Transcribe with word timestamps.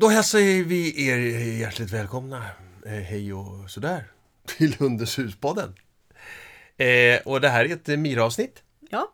Då 0.00 0.08
hälsar 0.08 0.38
vi 0.64 1.08
er 1.08 1.18
hjärtligt 1.60 1.90
välkomna, 1.90 2.44
eh, 2.86 2.92
hej 2.92 3.32
och 3.32 3.70
sådär, 3.70 4.04
till 4.46 4.74
Hundens 4.74 5.18
huspodden. 5.18 5.74
Eh, 6.76 7.20
och 7.24 7.40
det 7.40 7.48
här 7.48 7.64
är 7.64 7.72
ett 7.72 7.98
Mira-avsnitt. 7.98 8.62
Ja. 8.90 9.12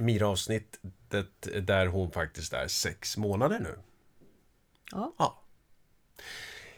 Mira-avsnittet 0.00 1.48
där 1.62 1.86
hon 1.86 2.10
faktiskt 2.10 2.52
är 2.52 2.68
sex 2.68 3.16
månader 3.16 3.58
nu. 3.58 3.78
Ja. 4.92 5.14
Ja. 5.18 5.42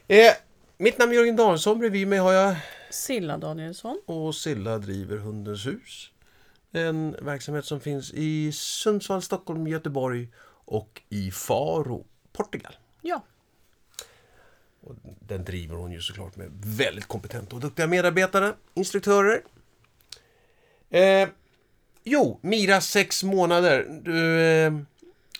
Eh, 0.09 0.32
mitt 0.79 0.98
namn 0.98 1.12
är 1.12 1.16
Jörgen 1.16 1.36
Danielsson, 1.36 1.79
bredvid 1.79 2.09
mig 2.09 2.18
har 2.18 2.32
jag 2.32 2.56
Silla 2.91 3.39
Danielsson. 3.39 4.00
och 4.07 4.34
Silla 4.34 4.79
driver 4.79 5.16
Hundens 5.16 5.66
hus. 5.66 6.11
En 6.72 7.17
verksamhet 7.22 7.64
som 7.64 7.81
finns 7.81 8.12
i 8.14 8.53
Sundsvall, 8.53 9.22
Stockholm, 9.22 9.67
Göteborg 9.67 10.29
och 10.64 11.03
i 11.09 11.31
Faro, 11.31 12.07
Portugal. 12.32 12.76
Ja. 13.03 13.22
Och 14.81 14.95
den 15.21 15.45
driver 15.45 15.76
hon 15.76 15.93
ju 15.93 16.00
såklart 16.00 16.36
med 16.36 16.50
väldigt 16.53 17.07
kompetenta 17.07 17.57
och 17.57 17.62
duktiga 17.62 17.86
medarbetare, 17.86 18.54
instruktörer. 18.75 19.43
Eh, 20.90 21.29
jo, 22.04 22.39
Mira 22.43 22.81
sex 22.81 23.25
månader. 23.25 23.86
Du, 24.03 24.40
eh, 24.40 24.73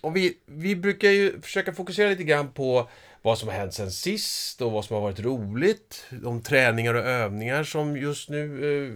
och 0.01 0.17
vi, 0.17 0.39
vi 0.47 0.77
brukar 0.77 1.09
ju 1.11 1.41
försöka 1.41 1.73
fokusera 1.73 2.09
lite 2.09 2.25
grann 2.25 2.53
på 2.53 2.89
vad 3.23 3.39
som 3.39 3.49
har 3.49 3.57
hänt 3.57 3.75
sen 3.75 3.91
sist 3.91 4.61
och 4.63 4.73
vad 4.73 4.85
som 4.85 4.95
har 4.95 5.03
varit 5.03 5.21
roligt. 5.21 6.07
De 6.11 6.43
träningar 6.43 6.95
och 6.95 7.05
övningar 7.05 7.65
som 7.65 7.97
just 7.97 8.29
nu 8.29 8.45
eh, 8.45 8.93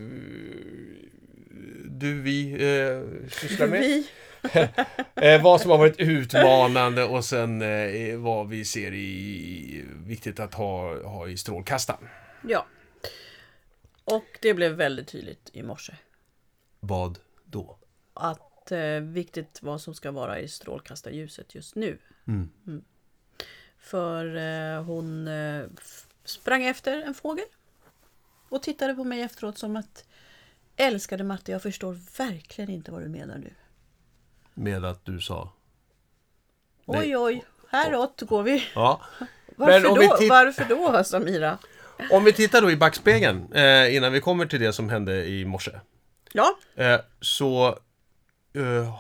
du, 1.84 2.22
vi 2.22 2.52
eh, 2.52 3.28
sysslar 3.30 3.66
med. 3.66 3.80
Vi. 3.80 4.08
Eh, 5.14 5.42
vad 5.42 5.60
som 5.60 5.70
har 5.70 5.78
varit 5.78 6.00
utmanande 6.00 7.04
och 7.04 7.24
sen 7.24 7.62
eh, 7.62 8.18
vad 8.18 8.48
vi 8.48 8.64
ser 8.64 8.94
i 8.94 9.84
viktigt 10.06 10.40
att 10.40 10.54
ha, 10.54 11.02
ha 11.08 11.28
i 11.28 11.36
strålkastaren. 11.36 12.08
Ja. 12.48 12.66
Och 14.04 14.24
det 14.40 14.54
blev 14.54 14.72
väldigt 14.72 15.08
tydligt 15.08 15.50
i 15.52 15.62
morse. 15.62 15.92
Vad 16.80 17.18
då? 17.44 17.78
Att 18.14 18.72
eh, 18.72 19.00
viktigt 19.00 19.58
vad 19.62 19.80
som 19.80 19.94
ska 19.94 20.10
vara 20.10 20.40
i 20.40 20.48
strålkastarljuset 20.48 21.54
just 21.54 21.74
nu. 21.74 21.98
Mm. 22.26 22.50
För 23.82 24.36
eh, 24.36 24.82
hon 24.84 25.28
eh, 25.28 25.64
sprang 26.24 26.64
efter 26.64 27.02
en 27.02 27.14
fågel. 27.14 27.44
Och 28.48 28.62
tittade 28.62 28.94
på 28.94 29.04
mig 29.04 29.20
efteråt 29.22 29.58
som 29.58 29.76
att 29.76 30.04
Älskade 30.76 31.24
matte, 31.24 31.52
jag 31.52 31.62
förstår 31.62 31.98
verkligen 32.18 32.70
inte 32.70 32.90
vad 32.92 33.02
du 33.02 33.08
menar 33.08 33.38
nu. 33.38 33.54
Med 34.54 34.84
att 34.84 35.04
du 35.04 35.20
sa... 35.20 35.52
Nej. 36.84 37.00
Oj, 37.00 37.16
oj, 37.16 37.44
häråt 37.70 38.20
går 38.22 38.42
vi. 38.42 38.64
Ja. 38.74 39.00
Varför 39.56 39.90
om 39.90 39.98
vi 39.98 40.06
då? 40.06 40.16
titt- 40.16 40.30
Varför 40.30 40.64
då, 40.64 41.04
Samira? 41.04 41.58
Om 42.10 42.24
vi 42.24 42.32
tittar 42.32 42.62
då 42.62 42.70
i 42.70 42.76
backspegeln 42.76 43.52
eh, 43.52 43.96
innan 43.96 44.12
vi 44.12 44.20
kommer 44.20 44.46
till 44.46 44.60
det 44.60 44.72
som 44.72 44.88
hände 44.88 45.26
i 45.26 45.44
morse. 45.44 45.70
Ja, 46.32 46.58
Eh, 46.74 47.00
så... 47.20 47.78
Eh, 48.54 48.94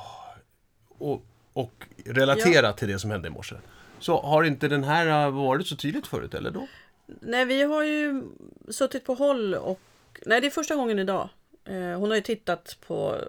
och, 0.88 1.24
och 1.52 1.86
relatera 2.06 2.72
till 2.72 2.88
det 2.88 2.98
som 2.98 3.10
hände 3.10 3.28
i 3.28 3.30
morse. 3.30 3.56
Så 4.02 4.20
har 4.20 4.44
inte 4.44 4.68
den 4.68 4.84
här 4.84 5.26
eh, 5.26 5.30
varit 5.30 5.66
så 5.66 5.76
tydligt 5.76 6.06
förut, 6.06 6.34
eller 6.34 6.50
då? 6.50 6.68
Nej, 7.06 7.44
vi 7.44 7.62
har 7.62 7.82
ju 7.82 8.22
suttit 8.68 9.04
på 9.04 9.14
håll 9.14 9.54
och... 9.54 9.80
Nej, 10.26 10.40
det 10.40 10.46
är 10.46 10.50
första 10.50 10.76
gången 10.76 10.98
idag. 10.98 11.28
Eh, 11.64 11.98
hon 11.98 12.08
har 12.08 12.14
ju 12.14 12.22
tittat 12.22 12.76
på 12.86 13.20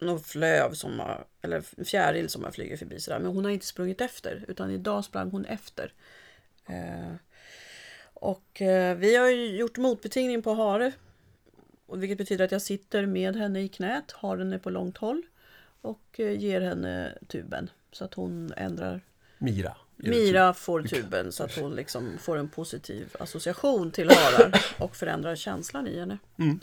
någon 0.00 0.20
flöv 0.20 0.72
som 0.72 1.00
har, 1.00 1.24
eller 1.42 1.84
fjäril 1.84 2.28
som 2.28 2.44
har 2.44 2.50
flugit 2.50 2.78
förbi 2.78 3.00
sådär. 3.00 3.18
Men 3.18 3.32
hon 3.32 3.44
har 3.44 3.52
inte 3.52 3.66
sprungit 3.66 4.00
efter, 4.00 4.44
utan 4.48 4.70
idag 4.70 5.04
sprang 5.04 5.30
hon 5.30 5.44
efter. 5.44 5.92
Eh, 6.66 7.14
och 8.14 8.62
eh, 8.62 8.96
vi 8.96 9.16
har 9.16 9.28
ju 9.28 9.56
gjort 9.56 9.78
motbetingning 9.78 10.42
på 10.42 10.54
hare. 10.54 10.92
Vilket 11.92 12.18
betyder 12.18 12.44
att 12.44 12.52
jag 12.52 12.62
sitter 12.62 13.06
med 13.06 13.36
henne 13.36 13.60
i 13.60 13.68
knät, 13.68 14.12
haren 14.12 14.52
är 14.52 14.58
på 14.58 14.70
långt 14.70 14.96
håll. 14.96 15.22
Och 15.80 16.18
ger 16.18 16.60
henne 16.60 17.18
tuben. 17.28 17.70
Så 17.92 18.04
att 18.04 18.14
hon 18.14 18.52
ändrar 18.56 19.00
Mira. 19.38 19.76
Mira 19.96 20.54
får 20.54 20.82
tuben 20.82 21.32
så 21.32 21.44
att 21.44 21.56
hon 21.56 21.74
liksom 21.74 22.18
får 22.18 22.36
en 22.36 22.48
positiv 22.48 23.16
association 23.20 23.90
till 23.90 24.10
harar 24.10 24.64
och 24.78 24.96
förändrar 24.96 25.36
känslan 25.36 25.86
i 25.86 25.98
henne. 25.98 26.18
Mm. 26.38 26.60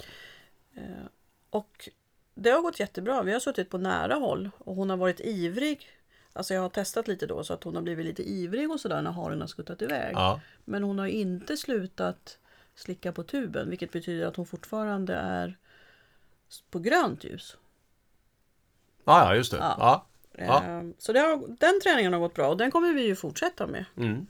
Eh, 0.76 1.06
Och 1.50 1.90
det 2.36 2.50
har 2.50 2.62
gått 2.62 2.80
jättebra. 2.80 3.24
Vi 3.24 3.34
har 3.34 3.40
suttit 3.40 3.70
på 3.70 3.78
nära 3.78 4.14
håll 4.16 4.50
och 4.58 4.76
hon 4.76 4.90
har 4.90 4.98
varit 4.98 5.20
ivrig. 5.20 5.90
Alltså 6.34 6.54
jag 6.54 6.62
har 6.62 6.70
testat 6.70 7.08
lite 7.08 7.26
då 7.26 7.44
så 7.44 7.54
att 7.54 7.64
hon 7.64 7.76
har 7.76 7.82
blivit 7.82 8.06
lite 8.06 8.30
ivrig 8.30 8.72
och 8.72 8.80
sådär 8.80 9.02
när 9.02 9.12
haren 9.12 9.42
har 9.42 9.48
skuttat 9.48 9.82
iväg. 9.82 10.14
Ja. 10.16 10.42
Men 10.66 10.84
hon 10.84 11.00
har 11.00 11.08
inte 11.08 11.58
slutat 11.58 12.38
slicka 12.76 13.12
på 13.12 13.24
tuben 13.24 13.70
vilket 13.70 13.92
betyder 13.92 14.26
att 14.26 14.36
hon 14.36 14.46
fortfarande 14.46 15.14
är 15.16 15.58
på 16.70 16.80
grönt 16.80 17.24
ljus. 17.24 17.58
Ja, 19.06 19.26
ja, 19.26 19.36
just 19.36 19.52
det. 19.52 19.58
Ja. 19.58 20.06
Ja. 20.38 20.44
Ja. 20.44 20.64
Eh, 20.80 20.84
Så 20.98 21.14
har, 21.14 21.48
den 21.60 21.80
träningen 21.84 22.14
har 22.14 22.20
gått 22.20 22.34
bra 22.34 22.48
och 22.48 22.58
den 22.58 22.72
kommer 22.72 22.94
vi 22.94 23.06
ju 23.06 23.16
fortsätta 23.16 23.68
med. 23.68 23.86
Mm. 23.98 24.28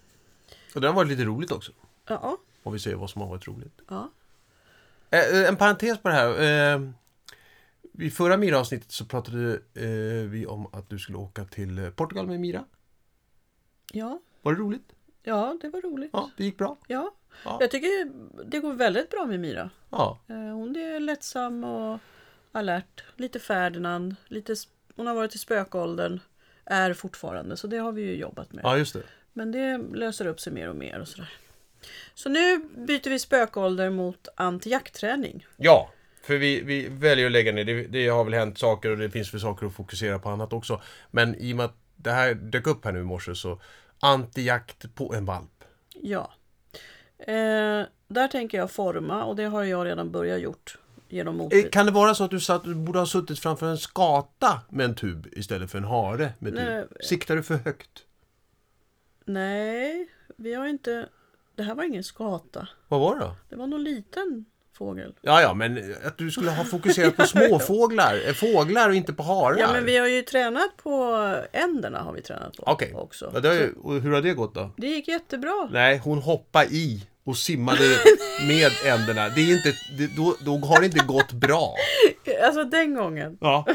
Och 0.75 0.81
det 0.81 0.87
har 0.87 0.93
varit 0.95 1.07
lite 1.09 1.23
roligt 1.23 1.51
också. 1.51 1.71
Ja, 2.07 2.37
Om 2.63 2.73
vi 2.73 2.79
ser 2.79 2.95
vad 2.95 3.09
som 3.09 3.21
har 3.21 3.29
varit 3.29 3.47
roligt. 3.47 3.81
ja. 3.89 4.09
Eh, 5.09 5.19
eh, 5.19 5.47
en 5.49 5.55
parentes 5.55 5.97
på 5.99 6.07
det 6.09 6.13
här. 6.15 6.41
Eh, 6.75 6.81
I 7.99 8.09
förra 8.11 8.37
Mira-avsnittet 8.37 8.91
så 8.91 9.05
pratade 9.05 9.53
eh, 9.73 10.29
vi 10.29 10.45
om 10.47 10.67
att 10.73 10.89
du 10.89 10.99
skulle 10.99 11.17
åka 11.17 11.45
till 11.45 11.91
Portugal 11.95 12.27
med 12.27 12.39
Mira. 12.39 12.65
ja. 13.91 14.19
Var 14.41 14.53
det 14.53 14.59
roligt? 14.59 14.93
Ja, 15.23 15.57
det 15.61 15.69
var 15.69 15.81
roligt. 15.81 16.09
Ja, 16.13 16.29
det 16.37 16.43
gick 16.43 16.57
bra. 16.57 16.77
Ja, 16.87 17.11
Ja. 17.45 17.57
jag 17.61 17.71
tycker 17.71 18.11
det 18.45 18.59
går 18.59 18.73
väldigt 18.73 19.09
bra 19.09 19.25
med 19.25 19.39
Mira. 19.39 19.69
Ja, 19.89 20.19
Hon 20.27 20.75
är 20.75 20.99
lättsam 20.99 21.63
och 21.63 21.99
alert. 22.51 23.03
Lite 23.15 23.39
Ferdinand. 23.39 24.15
Lite, 24.27 24.55
hon 24.95 25.07
har 25.07 25.13
varit 25.13 25.35
i 25.35 25.37
spökåldern. 25.37 26.19
Är 26.65 26.93
fortfarande, 26.93 27.57
så 27.57 27.67
det 27.67 27.77
har 27.77 27.91
vi 27.91 28.01
ju 28.01 28.15
jobbat 28.15 28.53
med. 28.53 28.61
ja 28.63 28.77
just 28.77 28.93
det. 28.93 29.03
Men 29.33 29.51
det 29.51 29.77
löser 29.77 30.27
upp 30.27 30.39
sig 30.39 30.53
mer 30.53 30.69
och 30.69 30.75
mer 30.75 30.99
och 30.99 31.07
sådär. 31.07 31.33
Så 32.13 32.29
nu 32.29 32.59
byter 32.77 33.09
vi 33.09 33.19
spökålder 33.19 33.89
mot 33.89 34.27
antijaktträning. 34.35 35.47
Ja, 35.57 35.89
för 36.23 36.37
vi, 36.37 36.61
vi 36.61 36.87
väljer 36.87 37.25
att 37.25 37.31
lägga 37.31 37.51
ner. 37.51 37.63
Det, 37.63 37.83
det 37.83 38.07
har 38.07 38.23
väl 38.23 38.33
hänt 38.33 38.57
saker 38.57 38.89
och 38.89 38.97
det 38.97 39.09
finns 39.09 39.33
väl 39.33 39.41
saker 39.41 39.65
att 39.65 39.73
fokusera 39.73 40.19
på 40.19 40.29
annat 40.29 40.53
också. 40.53 40.81
Men 41.11 41.35
i 41.35 41.53
och 41.53 41.57
med 41.57 41.65
att 41.65 41.77
det 41.95 42.11
här 42.11 42.33
dök 42.33 42.67
upp 42.67 42.85
här 42.85 42.91
nu 42.91 42.99
i 42.99 43.03
morse 43.03 43.35
så 43.35 43.61
antijakt 43.99 44.95
på 44.95 45.13
en 45.13 45.25
valp. 45.25 45.63
Ja. 45.93 46.33
Eh, 47.17 47.83
där 48.07 48.27
tänker 48.27 48.57
jag 48.57 48.71
forma 48.71 49.23
och 49.23 49.35
det 49.35 49.45
har 49.45 49.63
jag 49.63 49.85
redan 49.85 50.11
börjat 50.11 50.39
gjort. 50.41 50.77
Genom 51.13 51.35
Eh, 51.35 51.37
motbild. 51.43 51.71
Kan 51.71 51.85
det 51.85 51.91
vara 51.91 52.15
så 52.15 52.23
att 52.23 52.31
du, 52.31 52.39
satt, 52.39 52.63
du 52.63 52.75
borde 52.75 52.99
ha 52.99 53.05
suttit 53.05 53.39
framför 53.39 53.65
en 53.69 53.77
skata 53.77 54.61
med 54.69 54.85
en 54.85 54.95
tub 54.95 55.27
istället 55.31 55.71
för 55.71 55.77
en 55.77 55.83
hare 55.83 56.33
med 56.39 56.53
tub? 56.55 56.63
Nej. 56.65 56.85
Siktar 57.03 57.35
du 57.35 57.43
för 57.43 57.55
högt? 57.55 57.89
Nej, 59.25 60.07
vi 60.37 60.53
har 60.53 60.65
inte... 60.65 61.09
Det 61.55 61.63
här 61.63 61.75
var 61.75 61.83
ingen 61.83 62.03
skata. 62.03 62.67
Vad 62.87 62.99
var 62.99 63.15
det 63.15 63.21
då? 63.21 63.35
Det 63.49 63.55
var 63.55 63.67
någon 63.67 63.83
liten 63.83 64.45
fågel. 64.77 65.13
Ja, 65.21 65.41
ja, 65.41 65.53
men 65.53 65.95
att 66.05 66.17
du 66.17 66.31
skulle 66.31 66.51
ha 66.51 66.63
fokuserat 66.63 67.15
på 67.17 67.23
småfåglar, 67.27 68.21
eh, 68.27 68.33
fåglar 68.33 68.89
och 68.89 68.95
inte 68.95 69.13
på 69.13 69.23
harar. 69.23 69.57
Ja, 69.59 69.73
men 69.73 69.85
vi 69.85 69.97
har 69.97 70.07
ju 70.07 70.21
tränat 70.21 70.77
på 70.77 70.91
änderna 71.51 71.99
har 71.99 72.13
vi 72.13 72.21
tränat 72.21 72.57
på 72.57 72.63
Okej, 72.65 72.93
också. 72.95 73.31
ja, 73.33 73.39
det 73.39 73.47
har 73.47 73.55
ju- 73.55 73.73
och 73.83 73.93
hur 74.01 74.11
har 74.11 74.21
det 74.21 74.33
gått 74.33 74.55
då? 74.55 74.69
Det 74.77 74.87
gick 74.87 75.07
jättebra. 75.07 75.69
Nej, 75.71 75.97
hon 76.03 76.17
hoppade 76.17 76.65
i 76.65 77.07
och 77.25 77.37
simmade 77.37 77.97
med 78.47 78.71
änderna. 78.85 79.29
Det 79.29 79.41
är 79.41 79.55
inte, 79.55 79.73
det, 79.97 80.07
då, 80.17 80.35
då 80.39 80.57
har 80.67 80.79
det 80.79 80.85
inte 80.85 81.05
gått 81.05 81.31
bra. 81.31 81.75
Alltså 82.43 82.63
den 82.63 82.95
gången. 82.95 83.37
Ja. 83.41 83.65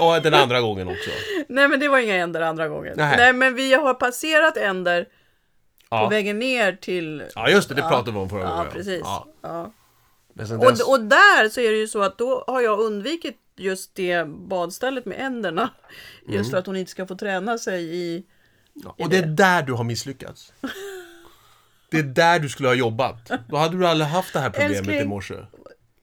Och 0.00 0.22
den 0.22 0.34
andra 0.34 0.60
gången 0.60 0.88
också. 0.88 1.10
Nej 1.48 1.68
men 1.68 1.80
det 1.80 1.88
var 1.88 1.98
inga 1.98 2.14
änder 2.16 2.40
andra 2.40 2.68
gången. 2.68 2.94
Nej. 2.96 3.16
Nej, 3.16 3.32
men 3.32 3.54
vi 3.54 3.74
har 3.74 3.94
passerat 3.94 4.56
änder 4.56 5.02
på 5.04 5.08
Ja, 5.96 6.08
vägen 6.08 6.38
ner 6.38 6.72
till... 6.72 7.22
ja 7.34 7.50
just 7.50 7.68
det, 7.68 7.74
det 7.74 7.82
pratade 7.82 8.10
vi 8.12 8.18
om 8.18 8.28
förra 8.30 8.40
Ja, 8.42 8.56
gången. 8.56 8.72
precis. 8.72 9.00
Ja. 9.02 9.26
Ja. 9.42 9.72
Men 10.34 10.48
sen 10.48 10.60
dess, 10.60 10.80
Och, 10.82 10.92
och 10.92 11.00
där 11.00 11.48
så 11.48 11.60
är 11.60 11.70
det 11.70 11.76
ju 11.78 11.88
så 11.88 12.02
att 12.02 12.18
då 12.18 12.44
har 12.46 12.60
jag 12.60 12.80
undvikit 12.80 13.36
just 13.56 13.94
det 13.94 14.24
badstället 14.28 15.04
med 15.06 15.20
änderna. 15.20 15.70
Just 16.26 16.34
Mm. 16.38 16.50
för 16.50 16.56
att 16.58 16.66
hon 16.66 16.76
inte 16.76 16.90
ska 16.90 17.06
få 17.06 17.14
träna 17.14 17.58
sig 17.58 17.96
i... 17.96 18.24
och 18.98 19.08
det 19.08 19.16
är 19.18 19.26
där 19.26 19.62
du 19.62 19.72
har 19.72 19.84
misslyckats. 19.84 20.52
Det 21.90 21.98
är 21.98 22.02
där 22.02 22.38
du 22.38 22.48
skulle 22.48 22.68
ha 22.68 22.74
jobbat. 22.74 23.30
Då 23.48 23.56
hade 23.56 23.78
du 23.78 23.86
aldrig 23.86 24.08
haft 24.08 24.32
det 24.32 24.38
här 24.40 24.50
problemet 24.50 24.76
Älskling. 24.78 25.00
i 25.00 25.04
morse. 25.04 25.34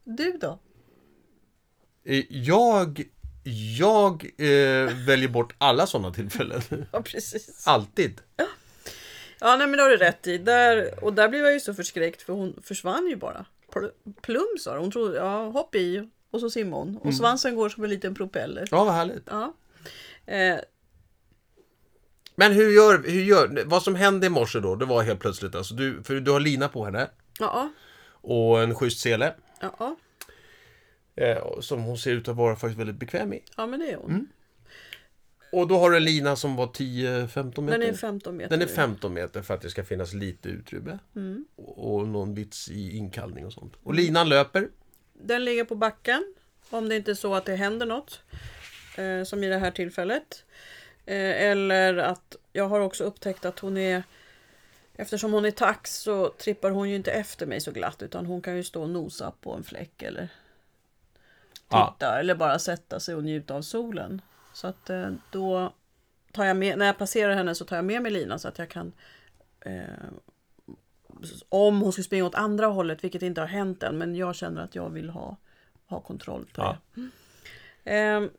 Du 0.03 0.37
då? 0.41 0.59
Eh, 2.05 2.23
Jag, 2.29 3.03
jag 3.77 4.23
eh, 4.37 4.93
väljer 5.07 5.27
bort 5.27 5.53
alla 5.57 5.87
sådana 5.87 6.13
tillfällen. 6.13 6.61
Ja 6.91 7.01
precis. 7.01 7.67
Alltid. 7.67 8.21
Ja 9.39 9.55
nej 9.57 9.67
men 9.67 9.71
det 9.77 9.81
har 9.83 9.89
du 9.89 9.97
rätt 9.97 10.27
i. 10.27 10.37
Där, 10.37 11.03
och 11.03 11.13
där 11.13 11.29
blev 11.29 11.43
jag 11.43 11.53
ju 11.53 11.59
så 11.59 11.73
förskräckt 11.73 12.21
för 12.21 12.33
hon 12.33 12.59
försvann 12.63 13.07
ju 13.09 13.15
bara. 13.15 13.45
pl- 13.73 13.91
plum 14.21 14.47
sa 14.59 14.77
hon. 14.79 14.91
trodde, 14.91 15.17
ja, 15.17 15.49
hopp 15.49 15.75
i 15.75 16.09
och 16.31 16.39
så 16.39 16.49
simmar 16.49 16.77
hon. 16.77 16.97
Och 16.97 17.13
svansen 17.13 17.55
går 17.55 17.69
som 17.69 17.83
en 17.83 17.89
liten 17.89 18.15
propeller. 18.15 18.67
Ja, 18.71 18.83
vad 18.83 18.93
härligt. 18.93 19.23
Ja. 19.25 19.53
Eh, 20.25 20.57
Men 22.39 22.51
hur 22.53 22.71
gör, 22.71 23.03
hur 23.03 23.23
gör, 23.23 23.63
vad 23.65 23.83
som 23.83 23.95
hände 23.95 24.27
i 24.27 24.29
morse 24.29 24.59
då, 24.59 24.75
det 24.75 24.85
var 24.85 25.03
helt 25.03 25.19
plötsligt 25.19 25.55
alltså, 25.55 25.73
du, 25.73 26.03
för 26.03 26.19
du 26.19 26.31
har 26.31 26.39
lina 26.39 26.67
på 26.67 26.85
henne 26.85 27.09
ja, 27.39 27.69
och 28.09 28.61
en 28.61 28.75
schysst 28.75 28.99
sele. 28.99 29.33
ja, 29.59 29.95
Eh, 31.15 31.59
som 31.59 31.83
hon 31.83 31.97
ser 31.97 32.11
ut 32.11 32.27
att 32.27 32.35
vara 32.35 32.55
faktiskt 32.55 32.79
väldigt 32.79 32.95
bekväm 32.95 33.33
i. 33.33 33.43
ja, 33.57 33.65
men 33.65 33.79
det 33.79 33.91
är 33.91 33.97
hon. 33.97 34.11
Mm. 34.11 34.27
Och 35.51 35.67
då 35.67 35.77
har 35.77 35.91
du 35.91 35.97
en 35.97 36.03
lina 36.03 36.35
som 36.35 36.55
var 36.55 36.67
10-15 36.67 37.61
meter? 37.61 37.79
Den 37.79 37.89
är 37.89 37.93
15 37.93 38.37
meter. 38.37 38.49
Den 38.49 38.61
är 38.61 38.65
nu. 38.65 38.71
15 38.71 39.13
meter 39.13 39.41
för 39.41 39.53
att 39.53 39.61
det 39.61 39.69
ska 39.69 39.83
finnas 39.83 40.13
lite 40.13 40.49
utrymme. 40.49 40.99
Mm. 41.15 41.45
Och 41.55 41.93
och 41.93 42.07
någon 42.07 42.33
vits 42.33 42.69
i 42.69 42.97
inkallning 42.97 43.45
och 43.45 43.53
sånt. 43.53 43.73
Och 43.83 43.93
linan 43.93 44.29
löper. 44.29 44.69
Den 45.13 45.45
ligger 45.45 45.63
på 45.63 45.75
backen. 45.75 46.33
Om 46.69 46.89
det 46.89 46.95
inte 46.95 47.11
är 47.11 47.15
så 47.15 47.35
att 47.35 47.45
det 47.45 47.55
händer 47.55 47.85
något. 47.85 48.21
Eh, 48.97 49.23
som 49.23 49.43
i 49.43 49.47
det 49.47 49.57
här 49.57 49.71
tillfället. 49.71 50.43
Eh, 51.07 51.42
eller 51.51 51.98
att 51.98 52.36
jag 52.54 52.68
har 52.69 52.80
också 52.80 53.04
upptäckt 53.04 53.45
att 53.45 53.59
hon 53.59 53.77
är 53.77 54.04
Eftersom 55.00 55.33
hon 55.33 55.45
är 55.45 55.51
tax 55.51 55.95
så 56.00 56.30
trippar 56.30 56.69
hon 56.71 56.89
ju 56.89 56.95
inte 56.95 57.12
efter 57.12 57.45
mig 57.45 57.62
så 57.62 57.71
glatt 57.71 58.01
utan 58.01 58.25
hon 58.25 58.42
kan 58.42 58.56
ju 58.56 58.63
stå 58.63 58.81
och 58.81 58.89
nosa 58.89 59.31
på 59.42 59.54
en 59.54 59.63
fläck 59.63 60.01
eller 60.01 60.30
Ja. 61.69 61.95
titta 62.00 62.19
eller 62.19 62.36
bara 62.36 62.59
sätta 62.59 63.00
sig 63.00 63.15
och 63.15 63.24
njuta 63.24 63.56
av 63.56 63.62
solen. 63.62 64.21
Så 64.54 64.68
att 64.68 64.89
eh, 64.89 65.12
då 65.31 65.74
tar 66.31 66.45
jag 66.45 66.57
med, 66.57 66.77
när 66.77 66.86
jag 66.86 66.98
passerar 66.98 67.33
henne 67.36 67.56
så 67.56 67.65
tar 67.65 67.75
jag 67.75 67.86
med 67.86 68.01
mig 68.01 68.12
linan 68.12 68.39
så 68.39 68.48
att 68.48 68.59
jag 68.59 68.69
kan 68.69 68.92
eh, 69.59 69.81
om 71.50 71.81
hon 71.81 71.92
skulle 71.92 72.06
springa 72.06 72.25
åt 72.25 72.36
andra 72.36 72.68
hållet, 72.68 73.04
vilket 73.04 73.21
inte 73.21 73.42
har 73.42 73.48
hänt 73.48 73.83
än, 73.83 73.98
men 73.98 74.15
jag 74.15 74.36
känner 74.36 74.62
att 74.62 74.75
jag 74.75 74.89
vill 74.89 75.09
ha, 75.09 75.38
ha 75.86 76.00
kontroll 76.00 76.45
på 76.54 76.62
Ja. 76.62 76.77
det. 76.95 77.09
Ehm, 77.92 78.30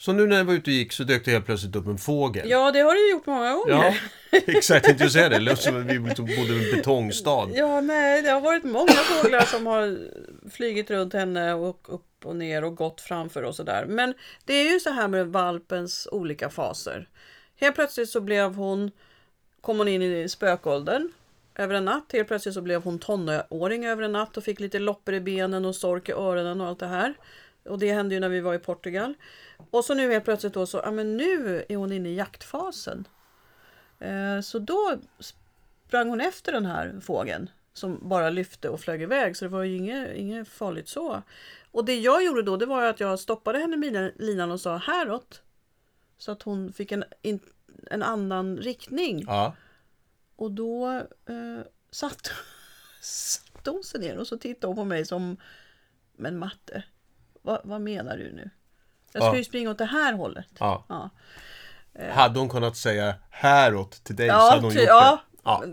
Så 0.00 0.12
nu 0.12 0.26
när 0.26 0.36
jag 0.36 0.44
var 0.44 0.54
ute 0.54 0.70
och 0.70 0.74
gick 0.74 0.92
så 0.92 1.04
dök 1.04 1.24
det 1.24 1.30
helt 1.30 1.46
plötsligt 1.46 1.76
upp 1.76 1.86
en 1.86 1.98
fågel. 1.98 2.50
ja, 2.50 2.70
det 2.72 2.80
har 2.80 2.94
du 2.94 3.10
gjort 3.10 3.26
många 3.26 3.52
gånger. 3.52 3.72
Ja, 3.72 3.94
exakt. 4.46 4.86
Tänkte 4.86 5.04
du 5.04 5.10
säga 5.10 5.28
det? 5.28 5.38
Låter 5.38 5.62
som 5.62 5.86
vi 5.86 5.98
liksom 5.98 6.26
bodde 6.26 6.54
i 6.54 6.70
en 6.70 6.76
betongstad. 6.76 7.48
Ja, 7.54 7.80
nej, 7.80 8.22
det 8.22 8.30
har 8.30 8.40
varit 8.40 8.64
många 8.64 8.92
fåglar 8.92 9.40
som 9.40 9.66
har 9.66 9.98
flygit 10.50 10.90
runt 10.90 11.12
henne 11.12 11.54
och 11.54 11.94
upp 11.94 12.24
och 12.24 12.36
ner 12.36 12.64
och 12.64 12.76
gått 12.76 13.00
framför 13.00 13.42
och 13.42 13.54
sådär. 13.54 13.86
Men 13.88 14.14
det 14.44 14.54
är 14.54 14.72
ju 14.72 14.80
så 14.80 14.90
här 14.90 15.08
med 15.08 15.26
valpens 15.26 16.08
olika 16.12 16.50
faser. 16.50 17.08
Helt 17.56 17.74
plötsligt 17.74 18.10
så 18.10 18.20
blev 18.20 18.54
hon, 18.54 18.90
kom 19.60 19.78
hon 19.78 19.88
in 19.88 20.02
i 20.02 20.28
spökåldern 20.28 21.12
över 21.54 21.74
en 21.74 21.84
natt. 21.84 22.10
Helt 22.12 22.28
plötsligt 22.28 22.54
så 22.54 22.62
blev 22.62 22.82
hon 22.82 22.98
tonåring 22.98 23.86
över 23.86 24.02
en 24.02 24.12
natt 24.12 24.36
och 24.36 24.44
fick 24.44 24.60
lite 24.60 24.78
loppor 24.78 25.14
i 25.14 25.20
benen 25.20 25.64
och 25.64 25.76
stork 25.76 26.08
i 26.08 26.12
öronen 26.12 26.60
och 26.60 26.66
allt 26.66 26.80
det 26.80 26.86
här. 26.86 27.14
Och 27.64 27.78
det 27.78 27.92
hände 27.92 28.14
ju 28.14 28.20
när 28.20 28.28
vi 28.28 28.40
var 28.40 28.54
i 28.54 28.58
Portugal. 28.58 29.14
Och 29.70 29.84
så 29.84 29.94
nu 29.94 30.12
helt 30.12 30.24
plötsligt 30.24 30.54
då 30.54 30.66
så, 30.66 30.80
ja 30.84 30.90
men 30.90 31.16
nu 31.16 31.64
är 31.68 31.76
hon 31.76 31.92
inne 31.92 32.08
i 32.08 32.14
jaktfasen. 32.14 33.08
Eh, 33.98 34.40
så 34.40 34.58
då 34.58 34.98
sprang 35.86 36.08
hon 36.08 36.20
efter 36.20 36.52
den 36.52 36.66
här 36.66 37.00
fågeln 37.00 37.50
som 37.72 38.08
bara 38.08 38.30
lyfte 38.30 38.68
och 38.68 38.80
flög 38.80 39.02
iväg 39.02 39.36
så 39.36 39.44
det 39.44 39.48
var 39.48 39.62
ju 39.62 39.76
inget, 39.76 40.16
inget 40.16 40.48
farligt 40.48 40.88
så. 40.88 41.22
Och 41.70 41.84
det 41.84 42.00
jag 42.00 42.24
gjorde 42.24 42.42
då 42.42 42.56
det 42.56 42.66
var 42.66 42.84
att 42.84 43.00
jag 43.00 43.18
stoppade 43.18 43.58
henne 43.58 43.76
med 43.76 44.12
linan 44.16 44.50
och 44.50 44.60
sa 44.60 44.76
häråt. 44.76 45.42
Så 46.18 46.32
att 46.32 46.42
hon 46.42 46.72
fick 46.72 46.92
en, 46.92 47.04
in, 47.22 47.40
en 47.90 48.02
annan 48.02 48.56
riktning. 48.56 49.24
Ja. 49.26 49.54
Och 50.36 50.50
då 50.50 50.88
eh, 51.26 51.60
satt, 51.90 52.30
satt 53.00 53.66
hon 53.66 53.84
sig 53.84 54.00
ner 54.00 54.18
och 54.18 54.26
så 54.26 54.38
tittade 54.38 54.66
hon 54.66 54.76
på 54.76 54.84
mig 54.84 55.06
som 55.06 55.36
Men 56.16 56.38
matte, 56.38 56.84
vad, 57.42 57.60
vad 57.64 57.80
menar 57.80 58.16
du 58.16 58.32
nu? 58.32 58.50
Jag 59.12 59.22
ska 59.22 59.32
Ja. 59.32 59.36
ju 59.36 59.44
springa 59.44 59.70
åt 59.70 59.78
det 59.78 59.84
här 59.84 60.12
hållet. 60.14 60.46
ja. 60.58 60.84
Ja. 60.88 61.10
Hade 62.12 62.38
hon 62.38 62.48
kunnat 62.48 62.76
säga 62.76 63.14
häråt 63.30 64.04
till 64.04 64.16
dig 64.16 64.28
så 64.28 64.34
Ja, 64.34 64.50
hade 64.50 64.62
hon 64.62 64.72
gjort 64.74 64.84
ja, 64.86 65.20
det. 65.40 65.42
Ja. 65.44 65.64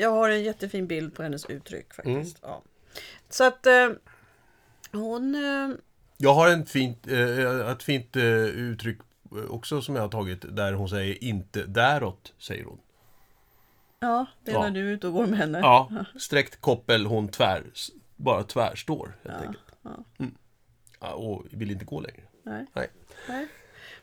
Jag 0.00 0.10
har 0.10 0.30
en 0.30 0.42
jättefin 0.42 0.86
bild 0.86 1.14
på 1.14 1.22
hennes 1.22 1.46
uttryck 1.46 1.94
faktiskt. 1.94 2.44
Mm. 2.44 2.54
Ja. 2.54 2.62
Så 3.30 3.44
att 3.44 3.66
eh, 3.66 3.88
hon... 4.92 5.34
Eh, 5.34 5.76
Jag 6.16 6.34
har 6.34 6.48
en 6.48 6.66
fint, 6.66 7.06
eh, 7.08 7.70
ett 7.70 7.82
fint 7.82 8.16
eh, 8.16 8.22
uttryck 8.44 8.98
eh, 9.36 9.50
också 9.50 9.82
som 9.82 9.94
jag 9.96 10.02
har 10.02 10.08
tagit 10.08 10.56
där 10.56 10.72
hon 10.72 10.88
säger 10.88 11.24
inte 11.24 11.62
däråt, 11.64 12.32
säger 12.38 12.64
hon. 12.64 12.78
ja, 14.00 14.26
det 14.44 14.50
är 14.50 14.54
Ja. 14.54 14.62
när 14.62 14.70
du 14.70 14.80
är 14.88 14.92
ute 14.92 15.06
och 15.06 15.12
går 15.12 15.26
med 15.26 15.38
henne. 15.38 15.58
Ja, 15.58 15.90
sträckt 16.18 16.60
koppel, 16.60 17.06
hon 17.06 17.28
tvär, 17.28 17.62
bara 18.16 18.42
tvärstår 18.42 19.16
helt 19.24 19.36
enkelt. 19.46 19.64
ja. 19.82 19.90
Mm. 20.18 20.34
Ja, 21.00 21.12
och 21.12 21.44
vill 21.50 21.70
inte 21.70 21.84
gå 21.84 22.00
längre. 22.00 22.22
Nej, 22.48 22.66
Nej. 22.74 22.90
nej. 23.28 23.48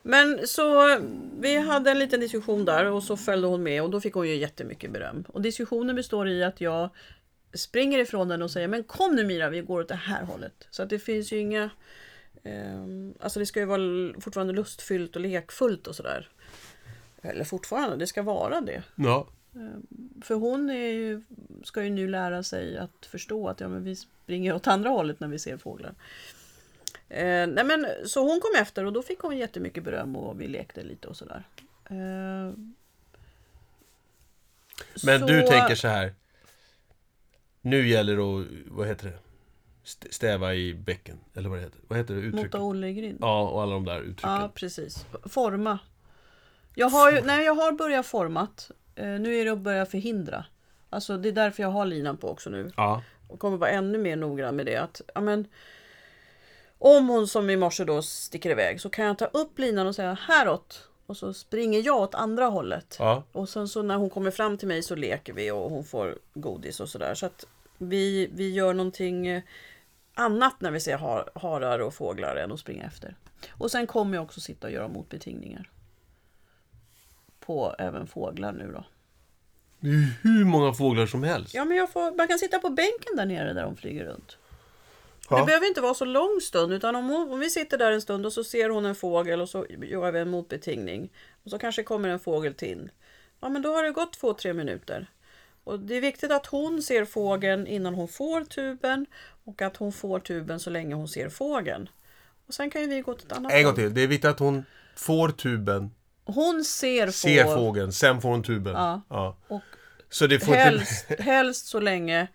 Men 0.01 0.47
så 0.47 0.99
vi 1.39 1.57
hade 1.57 1.91
en 1.91 1.99
liten 1.99 2.19
diskussion 2.19 2.65
där 2.65 2.85
och 2.85 3.03
så 3.03 3.17
följde 3.17 3.47
hon 3.47 3.63
med 3.63 3.83
och 3.83 3.89
då 3.89 4.01
fick 4.01 4.13
hon 4.13 4.27
ju 4.27 4.35
jättemycket 4.35 4.91
beröm. 4.91 5.25
Och 5.27 5.41
diskussionen 5.41 5.95
består 5.95 6.27
i 6.27 6.43
att 6.43 6.61
jag 6.61 6.89
springer 7.53 7.99
ifrån 7.99 8.27
den 8.27 8.41
och 8.41 8.51
säger 8.51 8.67
men 8.67 8.83
kom 8.83 9.15
nu 9.15 9.23
Mira, 9.23 9.49
vi 9.49 9.61
går 9.61 9.79
åt 9.81 9.87
det 9.87 9.95
här 9.95 10.23
hållet. 10.23 10.67
Så 10.71 10.83
att 10.83 10.89
det 10.89 10.99
finns 10.99 11.31
ju 11.31 11.37
inga... 11.37 11.69
ehm, 12.43 13.13
alltså 13.19 13.39
det 13.39 13.45
ska 13.45 13.59
ju 13.59 13.65
vara 13.65 14.21
fortfarande 14.21 14.53
lustfyllt 14.53 15.15
och 15.15 15.21
lekfullt 15.21 15.87
och 15.87 15.95
sådär. 15.95 16.29
Eller 17.21 17.43
fortfarande, 17.43 17.97
det 17.97 18.07
ska 18.07 18.23
vara 18.23 18.61
det. 18.61 18.83
Ja. 18.95 19.27
För 20.21 20.35
hon 20.35 20.69
ju, 20.69 21.23
ska 21.63 21.83
ju 21.83 21.89
nu 21.89 22.07
lära 22.07 22.43
sig 22.43 22.77
att 22.77 23.05
förstå 23.05 23.47
att 23.47 23.59
ja, 23.59 23.67
men 23.67 23.83
vi 23.83 23.95
springer 23.95 24.55
åt 24.55 24.67
andra 24.67 24.89
hållet 24.89 25.19
när 25.19 25.27
vi 25.27 25.39
ser 25.39 25.57
fåglar. 25.57 25.93
Eh, 27.09 27.47
nej 27.47 27.63
men, 27.63 27.87
så 28.05 28.19
hon 28.23 28.39
kom 28.41 28.51
efter 28.61 28.85
och 28.85 28.93
då 28.93 29.01
fick 29.03 29.19
hon 29.19 29.37
jättemycket 29.37 29.83
beröm 29.83 30.15
och 30.15 30.41
vi 30.41 30.47
lekte 30.47 30.83
lite 30.83 31.07
och 31.07 31.17
sådär. 31.17 31.43
Eh, 31.89 31.95
Men 35.05 35.19
så- 35.19 35.25
du 35.27 35.41
tänker 35.41 35.75
så 35.75 35.87
här. 35.87 36.13
Nu 37.61 37.87
gäller 37.87 38.15
det 38.17 38.23
att, 38.23 38.47
vad 38.71 38.87
heter 38.87 39.07
det? 39.07 39.17
St- 39.83 40.11
Stäva 40.11 40.53
i 40.53 40.73
bäcken. 40.73 41.17
Eller 41.33 41.49
vad 41.49 41.57
det 41.57 41.61
heter. 41.63 41.79
Vad 41.87 41.97
heter 41.97 42.13
det 42.13 42.19
uttrycket? 42.21 42.53
Mota 42.53 42.61
Olle 42.65 42.87
i 42.87 42.93
grind. 42.93 43.17
Ja, 43.21 43.49
och 43.49 43.61
alla 43.61 43.73
de 43.73 43.85
där 43.85 44.01
uttrycken. 44.01 44.29
Ja, 44.31 44.51
precis. 44.53 45.05
Forma. 45.25 45.79
Jag 46.75 46.89
har, 46.89 47.11
ju, 47.11 47.21
nej, 47.21 47.45
jag 47.45 47.55
har 47.55 47.71
börjat 47.71 48.05
format. 48.05 48.71
Eh, 48.95 49.05
nu 49.07 49.35
är 49.35 49.45
det 49.45 49.51
att 49.51 49.59
börja 49.59 49.85
förhindra. 49.85 50.45
Alltså 50.89 51.17
det 51.17 51.29
är 51.29 51.33
därför 51.33 51.63
jag 51.63 51.69
har 51.69 51.85
linan 51.85 52.17
på 52.17 52.29
också 52.29 52.49
nu. 52.49 52.71
Ja. 52.77 53.01
och 53.27 53.39
kommer 53.39 53.57
vara 53.57 53.69
ännu 53.69 53.97
mer 53.97 54.15
noggrann 54.15 54.55
med 54.55 54.65
det. 54.65 54.75
Att, 54.77 55.01
ja, 55.15 55.21
men, 55.21 55.47
om 56.87 57.09
hon 57.09 57.27
som 57.27 57.49
i 57.49 57.57
morse 57.57 57.83
då 57.83 58.01
sticker 58.01 58.49
iväg 58.49 58.81
så 58.81 58.89
kan 58.89 59.05
jag 59.05 59.17
ta 59.17 59.25
upp 59.25 59.59
linan 59.59 59.87
och 59.87 59.95
säga 59.95 60.13
häråt. 60.13 60.89
Och 61.05 61.17
så 61.17 61.33
springer 61.33 61.85
jag 61.85 61.97
åt 61.97 62.15
andra 62.15 62.45
hållet. 62.45 62.95
Ja. 62.99 63.23
Och 63.31 63.49
sen 63.49 63.67
så 63.67 63.81
när 63.81 63.95
hon 63.95 64.09
kommer 64.09 64.31
fram 64.31 64.57
till 64.57 64.67
mig 64.67 64.83
så 64.83 64.95
leker 64.95 65.33
vi 65.33 65.51
och 65.51 65.69
hon 65.69 65.83
får 65.83 66.17
godis 66.33 66.79
och 66.79 66.89
sådär. 66.89 67.13
Så 67.13 67.25
att 67.25 67.45
vi, 67.77 68.29
vi 68.33 68.53
gör 68.53 68.73
någonting 68.73 69.27
eh, 69.27 69.43
annat 70.13 70.61
när 70.61 70.71
vi 70.71 70.79
ser 70.79 70.97
har, 70.97 71.29
harar 71.35 71.79
och 71.79 71.93
fåglar 71.93 72.35
än 72.35 72.51
att 72.51 72.59
springa 72.59 72.83
efter. 72.85 73.15
Och 73.51 73.71
sen 73.71 73.87
kommer 73.87 74.15
jag 74.17 74.23
också 74.23 74.41
sitta 74.41 74.67
och 74.67 74.73
göra 74.73 74.87
motbetingningar. 74.87 75.69
På 77.39 77.75
även 77.79 78.07
fåglar 78.07 78.51
nu 78.51 78.71
då. 78.71 78.85
Det 79.79 79.87
är 79.87 79.93
ju 79.93 80.07
hur 80.21 80.45
många 80.45 80.73
fåglar 80.73 81.05
som 81.05 81.23
helst. 81.23 81.53
Ja 81.53 81.65
men 81.65 81.77
jag 81.77 81.91
får, 81.91 82.17
man 82.17 82.27
kan 82.27 82.39
sitta 82.39 82.59
på 82.59 82.69
bänken 82.69 83.15
där 83.15 83.25
nere 83.25 83.53
där 83.53 83.63
de 83.63 83.75
flyger 83.75 84.05
runt. 84.05 84.37
Ja. 85.29 85.37
Det 85.39 85.45
behöver 85.45 85.67
inte 85.67 85.81
vara 85.81 85.93
så 85.93 86.05
lång 86.05 86.39
stund 86.41 86.73
utan 86.73 86.95
om, 86.95 87.09
hon, 87.09 87.31
om 87.31 87.39
vi 87.39 87.49
sitter 87.49 87.77
där 87.77 87.91
en 87.91 88.01
stund 88.01 88.25
och 88.25 88.33
så 88.33 88.43
ser 88.43 88.69
hon 88.69 88.85
en 88.85 88.95
fågel 88.95 89.41
och 89.41 89.49
så 89.49 89.65
gör 89.69 90.11
vi 90.11 90.19
en 90.19 90.29
motbetingning. 90.29 91.09
Och 91.43 91.49
så 91.51 91.57
kanske 91.59 91.83
kommer 91.83 92.09
en 92.09 92.19
fågel 92.19 92.53
till. 92.53 92.89
Ja 93.41 93.49
men 93.49 93.61
då 93.61 93.73
har 93.73 93.83
det 93.83 93.91
gått 93.91 94.13
två, 94.13 94.33
tre 94.33 94.53
minuter. 94.53 95.07
Och 95.63 95.79
det 95.79 95.95
är 95.95 96.01
viktigt 96.01 96.31
att 96.31 96.45
hon 96.45 96.81
ser 96.81 97.05
fågeln 97.05 97.67
innan 97.67 97.93
hon 97.95 98.07
får 98.07 98.43
tuben 98.43 99.05
och 99.45 99.61
att 99.61 99.77
hon 99.77 99.91
får 99.91 100.19
tuben 100.19 100.59
så 100.59 100.69
länge 100.69 100.95
hon 100.95 101.07
ser 101.07 101.29
fågeln. 101.29 101.89
Och 102.47 102.53
sen 102.53 102.69
kan 102.69 102.81
ju 102.81 102.87
vi 102.87 103.01
gå 103.01 103.13
till 103.13 103.25
ett 103.27 103.37
annat 103.37 103.51
En 103.51 103.63
gång 103.63 103.75
till. 103.75 103.93
Det 103.93 104.01
är 104.01 104.07
viktigt 104.07 104.29
att 104.29 104.39
hon 104.39 104.65
får 104.95 105.29
tuben, 105.29 105.91
Hon 106.25 106.63
ser, 106.63 107.11
ser 107.11 107.43
fågeln. 107.43 107.91
sen 107.93 108.21
får 108.21 108.29
hon 108.29 108.43
tuben. 108.43 108.73
Ja. 109.09 109.37
Och 109.47 109.61
Så 110.09 110.27
det 110.27 110.39
får 110.39 110.47
inte... 110.47 110.59
helst, 110.59 111.05
helst 111.19 111.65
så 111.67 111.79
länge 111.79 112.27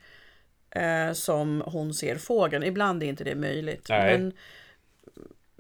eh, 0.71 1.13
som 1.13 1.63
hon 1.67 1.95
ser 1.95 2.17
fågeln. 2.17 2.65
Ibland 2.65 3.03
är 3.03 3.07
inte 3.07 3.25
det 3.25 3.35
möjligt. 3.35 3.87
Nej. 3.89 4.19
Men 4.19 4.33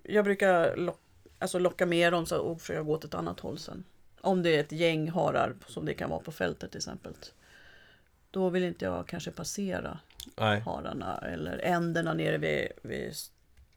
jag 0.03 0.25
brukar 0.25 0.77
lock, 0.77 1.01
alltså 1.39 1.59
locka 1.59 1.87
med 1.87 2.13
dem 2.13 2.27
så, 2.27 2.39
och 2.39 2.61
försöka 2.61 2.83
gå 2.83 2.93
åt 2.93 3.05
ett 3.05 3.15
annat 3.15 3.41
håll 3.41 3.59
sen. 3.59 3.85
Om 4.21 4.43
det 4.43 4.57
är 4.57 4.61
ett 4.61 4.73
gäng 4.73 5.11
harar 5.11 5.55
som 5.67 5.85
det 5.85 5.95
kan 5.95 6.11
vara 6.11 6.21
på 6.21 6.33
fältet 6.33 6.71
till 6.71 6.79
exempel. 6.79 7.13
Då 8.31 8.49
vill 8.49 8.65
inte 8.65 8.85
jag 8.85 9.07
kanske 9.07 9.31
passera 9.31 9.99
Nej. 10.37 10.61
hararna 10.61 11.19
eller 11.19 11.59
änderna 11.59 12.15
nere 12.15 12.39
vid, 12.39 12.69
vid 12.83 13.15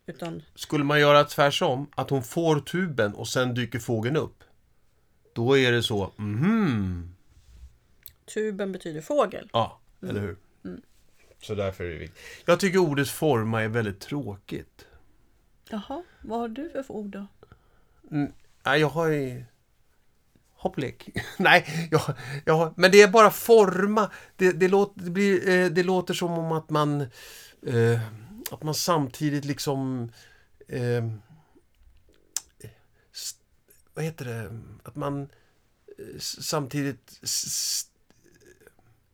utan 0.06 0.42
Skulle 0.56 0.84
man 0.84 1.00
göra 1.00 1.24
tvärsom, 1.24 1.88
att 1.96 2.10
hon 2.10 2.24
får 2.24 2.60
tuben 2.60 3.14
och 3.14 3.28
sen 3.28 3.54
dyker 3.54 3.80
fågeln 3.80 4.18
upp. 4.18 4.44
Då 5.34 5.58
är 5.58 5.72
det 5.72 5.84
så, 5.84 6.12
mhm. 6.16 7.16
tuben 8.34 8.72
betyder 8.72 9.02
fågel. 9.02 9.50
Ja, 9.54 9.80
eller 10.02 10.22
hur? 10.22 10.38
Så 11.44 11.56
därför 11.56 11.84
är 11.84 11.90
det 11.90 11.98
viktigt. 11.98 12.20
Jag 12.46 12.60
tycker 12.60 12.80
ordet 12.80 13.10
forma 13.10 13.62
är 13.62 13.68
väldigt 13.68 14.00
tråkigt. 14.00 14.86
Jaha, 15.70 16.04
vad 16.22 16.40
har 16.40 16.48
du 16.48 16.70
för 16.70 16.92
ord 16.92 17.10
då? 17.10 17.28
Mm, 18.12 18.32
nej, 18.66 18.80
jag 18.80 18.90
har 18.90 19.08
ju... 19.08 19.44
Hopplek. 20.54 21.10
nej, 21.38 21.90
jag, 21.92 22.02
jag 22.46 22.54
har, 22.54 22.74
men 22.78 22.92
det 22.92 23.02
är 23.02 23.08
bara 23.08 23.32
forma. 23.32 24.12
Det, 24.36 24.52
det, 24.52 24.68
låter, 24.68 25.02
det, 25.02 25.10
blir, 25.10 25.50
eh, 25.50 25.70
det 25.70 25.84
låter 25.84 26.14
som 26.14 26.32
om 26.32 26.52
att 26.52 26.70
man... 26.70 27.02
Eh, 27.62 28.02
att 28.52 28.64
man 28.64 28.76
samtidigt 28.76 29.46
liksom... 29.46 30.12
Eh, 30.68 31.12
vad 33.94 34.06
heter 34.06 34.26
det? 34.26 34.60
Att 34.84 34.96
man 34.96 35.22
eh, 35.22 36.20
samtidigt 36.20 37.20
st, 37.24 37.93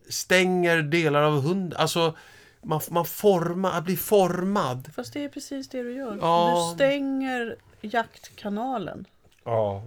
stänger 0.10 0.82
delar 0.82 1.22
av 1.24 1.42
hunden. 1.42 1.80
Alltså, 1.80 2.16
man, 2.64 2.82
man 2.92 3.06
formar, 3.06 3.72
att 3.78 3.84
bli 3.84 3.98
formad. 3.98 4.90
Fast 4.96 5.14
det 5.14 5.24
är 5.24 5.30
precis 5.30 5.70
det 5.70 5.84
du 5.84 5.96
gör. 5.96 6.18
Ja. 6.22 6.70
Du 6.72 6.76
stänger 6.76 7.56
jaktkanalen. 7.82 9.06
Ja. 9.44 9.84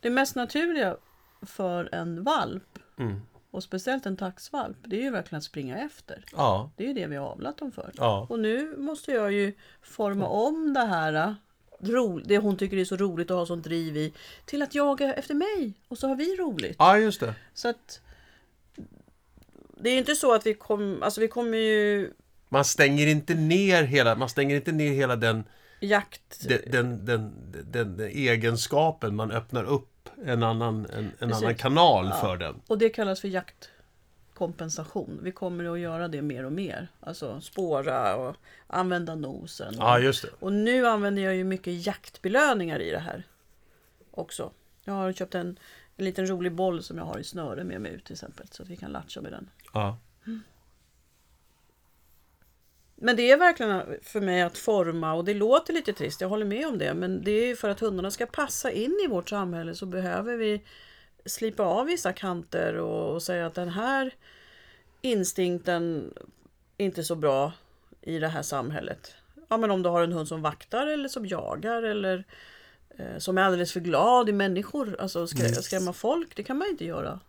Det 0.00 0.10
mest 0.10 0.34
naturliga 0.34 0.96
för 1.42 1.94
en 1.94 2.24
valp, 2.24 2.62
Mm. 2.98 3.20
och 3.50 3.62
speciellt 3.62 4.06
en 4.06 4.16
taxvalp, 4.16 4.76
det 4.84 4.96
är 4.96 5.02
ju 5.02 5.10
verkligen 5.10 5.38
att 5.38 5.44
springa 5.44 5.78
efter. 5.78 6.24
Ja. 6.32 6.70
Det 6.76 6.84
är 6.84 6.88
ju 6.88 6.94
det 6.94 7.06
vi 7.06 7.16
har 7.16 7.26
avlat 7.26 7.58
dem 7.58 7.72
för. 7.72 7.92
Ja. 7.94 8.26
Och 8.30 8.38
nu 8.38 8.76
måste 8.76 9.12
jag 9.12 9.32
ju 9.32 9.52
forma 9.82 10.26
om 10.26 10.74
det 10.74 10.80
här, 10.84 11.34
ro, 11.80 12.18
det 12.18 12.38
hon 12.38 12.56
tycker 12.56 12.76
är 12.76 12.84
så 12.84 12.96
roligt 12.96 13.30
att 13.30 13.36
ha 13.36 13.46
sånt 13.46 13.64
driv 13.64 13.96
i, 13.96 14.12
till 14.44 14.62
att 14.62 14.74
jaga 14.74 15.14
efter 15.14 15.34
mig. 15.34 15.72
Och 15.88 15.98
så 15.98 16.08
har 16.08 16.16
vi 16.16 16.36
roligt. 16.36 16.76
Ja, 16.78 16.98
just 16.98 17.20
det. 17.20 17.34
Så 17.54 17.68
att 17.68 18.00
det 19.80 19.88
är 19.88 19.92
ju 19.92 19.98
inte 19.98 20.14
så 20.14 20.34
att 20.34 20.46
vi 20.46 20.54
kommer, 20.54 21.04
alltså 21.04 21.20
vi 21.20 21.28
kommer 21.28 21.58
ju 21.58 22.12
Man 22.48 22.64
stänger 22.64 23.06
inte 23.06 23.34
ner 23.34 23.82
hela, 23.82 24.14
man 24.14 24.28
stänger 24.28 24.56
inte 24.56 24.72
ner 24.72 24.92
hela 24.92 25.16
den, 25.16 25.44
jakt... 25.80 26.48
den, 26.48 26.60
den, 26.70 27.04
den, 27.04 27.32
den, 27.70 27.96
den 27.96 28.08
egenskapen. 28.08 29.16
Man 29.16 29.30
öppnar 29.30 29.64
upp 29.64 30.08
en 30.24 30.42
annan, 30.42 30.86
en, 30.96 31.12
en 31.18 31.32
annan 31.32 31.54
kanal 31.54 32.06
Ja. 32.10 32.20
för 32.20 32.36
den. 32.36 32.60
Och 32.66 32.78
det 32.78 32.88
kallas 32.88 33.20
för 33.20 33.28
jaktkompensation. 33.28 35.20
Vi 35.22 35.32
kommer 35.32 35.72
att 35.72 35.78
göra 35.78 36.08
det 36.08 36.22
mer 36.22 36.44
och 36.44 36.52
mer. 36.52 36.88
Alltså 37.00 37.40
spåra 37.40 38.16
och 38.16 38.36
använda 38.66 39.14
nosen. 39.14 39.74
Ja, 39.78 39.98
just 39.98 40.22
det. 40.22 40.28
Och 40.38 40.52
nu 40.52 40.86
använder 40.86 41.22
jag 41.22 41.34
ju 41.36 41.44
mycket 41.44 41.86
jaktbelöningar 41.86 42.80
i 42.80 42.90
det 42.90 42.98
här. 42.98 43.22
Också. 44.10 44.50
Jag 44.84 44.92
har 44.92 45.12
köpt 45.12 45.34
en, 45.34 45.58
en 45.98 46.04
liten 46.04 46.26
rolig 46.26 46.52
boll 46.52 46.82
som 46.82 46.98
jag 46.98 47.04
har 47.04 47.18
i 47.18 47.24
snöre 47.24 47.64
med 47.64 47.80
mig 47.80 47.92
ut 47.92 48.04
till 48.04 48.12
exempel. 48.12 48.46
Så 48.50 48.62
att 48.62 48.68
vi 48.68 48.76
kan 48.76 48.92
latcha 48.92 49.20
med 49.20 49.32
den. 49.32 49.50
Ja. 49.72 49.98
Men 52.94 53.16
det 53.16 53.30
är 53.30 53.36
verkligen 53.36 53.82
för 54.02 54.20
mig 54.20 54.42
att 54.42 54.58
forma 54.58 55.14
och 55.14 55.24
det 55.24 55.34
låter 55.34 55.72
lite 55.72 55.92
trist, 55.92 56.20
jag 56.20 56.28
håller 56.28 56.46
med 56.46 56.66
om 56.66 56.78
det. 56.78 56.94
Men 56.94 57.24
det 57.24 57.30
är 57.30 57.56
för 57.56 57.68
att 57.68 57.80
hundarna 57.80 58.10
ska 58.10 58.26
passa 58.26 58.70
in 58.70 59.00
i 59.04 59.08
vårt 59.08 59.28
samhälle 59.28 59.74
så 59.74 59.86
behöver 59.86 60.36
vi 60.36 60.62
slipa 61.24 61.62
av 61.62 61.86
vissa 61.86 62.12
kanter 62.12 62.74
och, 62.74 63.14
och 63.14 63.22
säga 63.22 63.46
att 63.46 63.54
den 63.54 63.68
här 63.68 64.14
instinkten 65.00 66.14
är 66.78 66.84
inte 66.84 67.04
så 67.04 67.14
bra 67.14 67.52
i 68.00 68.18
det 68.18 68.28
här 68.28 68.42
samhället. 68.42 69.14
Ja, 69.48 69.56
men 69.56 69.70
om 69.70 69.82
du 69.82 69.88
har 69.88 70.02
en 70.02 70.12
hund 70.12 70.28
som 70.28 70.42
vaktar 70.42 70.86
eller 70.86 71.08
som 71.08 71.26
jagar 71.26 71.82
eller 71.82 72.24
som 73.18 73.38
är 73.38 73.42
alldeles 73.42 73.72
för 73.72 73.80
glad 73.80 74.28
i 74.28 74.32
människor, 74.32 74.96
alltså 75.00 75.26
skrä, 75.26 75.48
skrämma 75.48 75.92
folk, 75.92 76.36
det 76.36 76.42
kan 76.42 76.58
man 76.58 76.68
inte 76.68 76.84
göra 76.84 77.20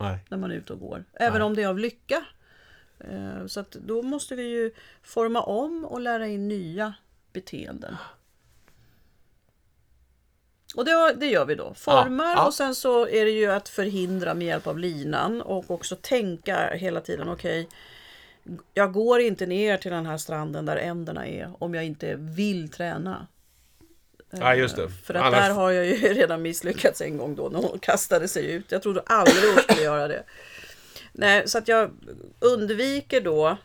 Nej. 0.00 0.18
när 0.28 0.38
man 0.38 0.50
är 0.50 0.54
ute 0.54 0.72
och 0.72 0.80
går. 0.80 1.04
Även 1.12 1.38
Nej. 1.38 1.42
om 1.42 1.54
det 1.56 1.62
är 1.62 1.68
av 1.68 1.78
lycka. 1.78 2.24
Eh, 2.98 3.46
Så 3.46 3.60
att 3.60 3.70
då 3.70 4.02
måste 4.02 4.34
vi 4.34 4.42
ju 4.42 4.70
forma 5.02 5.42
om 5.42 5.84
och 5.84 6.00
lära 6.00 6.26
in 6.26 6.48
nya 6.48 6.94
beteenden. 7.32 7.96
Och 10.76 10.84
det, 10.84 11.14
det 11.16 11.26
gör 11.26 11.44
vi 11.44 11.54
då. 11.54 11.74
Formar 11.74 12.24
Ja, 12.24 12.32
ja. 12.36 12.46
och 12.46 12.54
sen 12.54 12.74
så 12.74 13.08
är 13.08 13.24
det 13.24 13.30
ju 13.30 13.46
att 13.52 13.68
förhindra 13.68 14.34
med 14.34 14.46
hjälp 14.46 14.66
av 14.66 14.78
linan 14.78 15.42
och 15.42 15.70
också 15.70 15.96
tänka 15.96 16.70
hela 16.74 17.00
tiden 17.00 17.28
okej 17.28 17.68
jag 18.74 18.92
går 18.92 19.20
inte 19.20 19.46
ner 19.46 19.76
till 19.76 19.90
den 19.90 20.06
här 20.06 20.18
stranden 20.18 20.66
där 20.66 20.76
änderna 20.76 21.26
är 21.26 21.52
om 21.58 21.74
jag 21.74 21.84
inte 21.84 22.14
vill 22.16 22.68
träna. 22.68 23.26
Ja, 24.40 24.54
just 24.54 24.76
det. 24.76 24.88
För 24.90 25.14
att 25.14 25.22
Annars- 25.24 25.38
där 25.40 25.50
har 25.54 25.70
jag 25.70 25.86
ju 25.86 25.92
redan 26.14 26.42
misslyckats 26.42 27.00
en 27.00 27.16
gång 27.16 27.36
då 27.36 27.48
när 27.48 27.58
hon 27.58 27.78
kastade 27.78 28.28
sig 28.28 28.46
ut. 28.52 28.72
Jag 28.72 28.82
trodde 28.82 29.00
aldrig 29.06 29.44
hon 29.44 29.62
skulle 29.62 29.82
göra 29.82 30.08
det. 30.08 30.24
Nej, 31.12 31.48
så 31.48 31.58
att 31.58 31.68
jag 31.68 31.90
undviker 32.40 33.20
då 33.20 33.56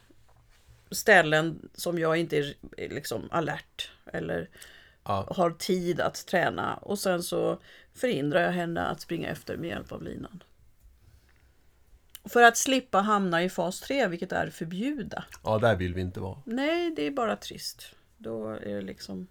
ställen 0.91 1.69
som 1.73 1.99
jag 1.99 2.17
inte 2.17 2.37
är 2.37 2.53
är 2.77 2.89
liksom 2.89 3.27
alert 3.31 3.91
eller 4.13 4.49
Ja. 5.03 5.27
har 5.35 5.51
tid 5.51 5.99
att 6.01 6.25
träna. 6.25 6.73
Och 6.75 6.99
sen 6.99 7.23
så 7.23 7.59
förhindrar 7.93 8.41
jag 8.41 8.51
henne 8.51 8.81
att 8.81 9.01
springa 9.01 9.29
efter 9.29 9.57
med 9.57 9.69
hjälp 9.69 9.91
av 9.91 10.03
linan. 10.03 10.43
För 12.25 12.41
att 12.43 12.57
slippa 12.57 12.97
hamna 13.01 13.43
i 13.43 13.49
fas 13.49 13.79
3, 13.81 14.07
vilket 14.07 14.31
är 14.31 14.49
förbjuda. 14.49 15.23
ja, 15.43 15.57
där 15.57 15.75
vill 15.75 15.93
vi 15.93 16.01
inte 16.01 16.19
vara. 16.19 16.37
Nej, 16.45 16.91
det 16.95 17.07
är 17.07 17.11
bara 17.11 17.35
trist. 17.35 17.95
Då 18.17 18.49
är 18.49 18.75
det 18.75 18.81
liksom... 18.81 19.27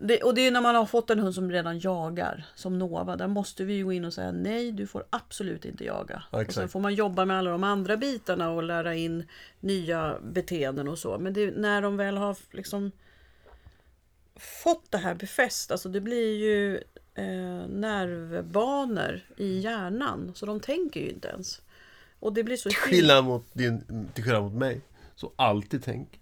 Det, 0.00 0.22
och 0.22 0.34
det 0.34 0.46
är 0.46 0.50
när 0.50 0.60
man 0.60 0.74
har 0.74 0.86
fått 0.86 1.10
en 1.10 1.18
hund 1.18 1.34
som 1.34 1.50
redan 1.50 1.78
jagar, 1.78 2.44
som 2.54 2.78
Nova. 2.78 3.16
Där 3.16 3.28
måste 3.28 3.64
vi 3.64 3.74
ju 3.74 3.84
gå 3.84 3.92
in 3.92 4.04
och 4.04 4.14
säga 4.14 4.32
nej, 4.32 4.72
du 4.72 4.86
får 4.86 5.04
absolut 5.10 5.64
inte 5.64 5.84
jaga. 5.84 6.22
Ja, 6.30 6.44
och 6.44 6.52
sen 6.52 6.68
får 6.68 6.80
man 6.80 6.94
jobba 6.94 7.24
med 7.24 7.38
alla 7.38 7.50
de 7.50 7.64
andra 7.64 7.96
bitarna 7.96 8.50
och 8.50 8.62
lära 8.62 8.94
in 8.94 9.24
nya 9.60 10.18
beteenden 10.22 10.88
och 10.88 10.98
så. 10.98 11.18
Men 11.18 11.32
det, 11.32 11.50
när 11.50 11.82
de 11.82 11.96
väl 11.96 12.16
har 12.16 12.36
liksom 12.50 12.92
fått 14.36 14.90
det 14.90 14.98
här 14.98 15.14
befäst, 15.14 15.70
alltså 15.70 15.88
det 15.88 16.00
blir 16.00 16.36
ju 16.36 16.76
eh, 17.14 17.68
nervbanor 17.68 19.20
i 19.36 19.58
hjärnan. 19.58 20.32
Så 20.34 20.46
de 20.46 20.60
tänker 20.60 21.00
ju 21.00 21.08
inte 21.08 21.28
ens. 21.28 21.60
Och 22.20 22.32
det 22.32 22.44
blir 22.44 22.56
så 22.56 22.68
Till 22.68 22.78
skillnad 22.78 23.24
mot, 23.24 23.46
din, 23.52 24.08
till 24.14 24.24
skillnad 24.24 24.42
mot 24.42 24.52
mig. 24.52 24.80
Så 25.16 25.32
alltid 25.36 25.84
tänk. 25.84 26.20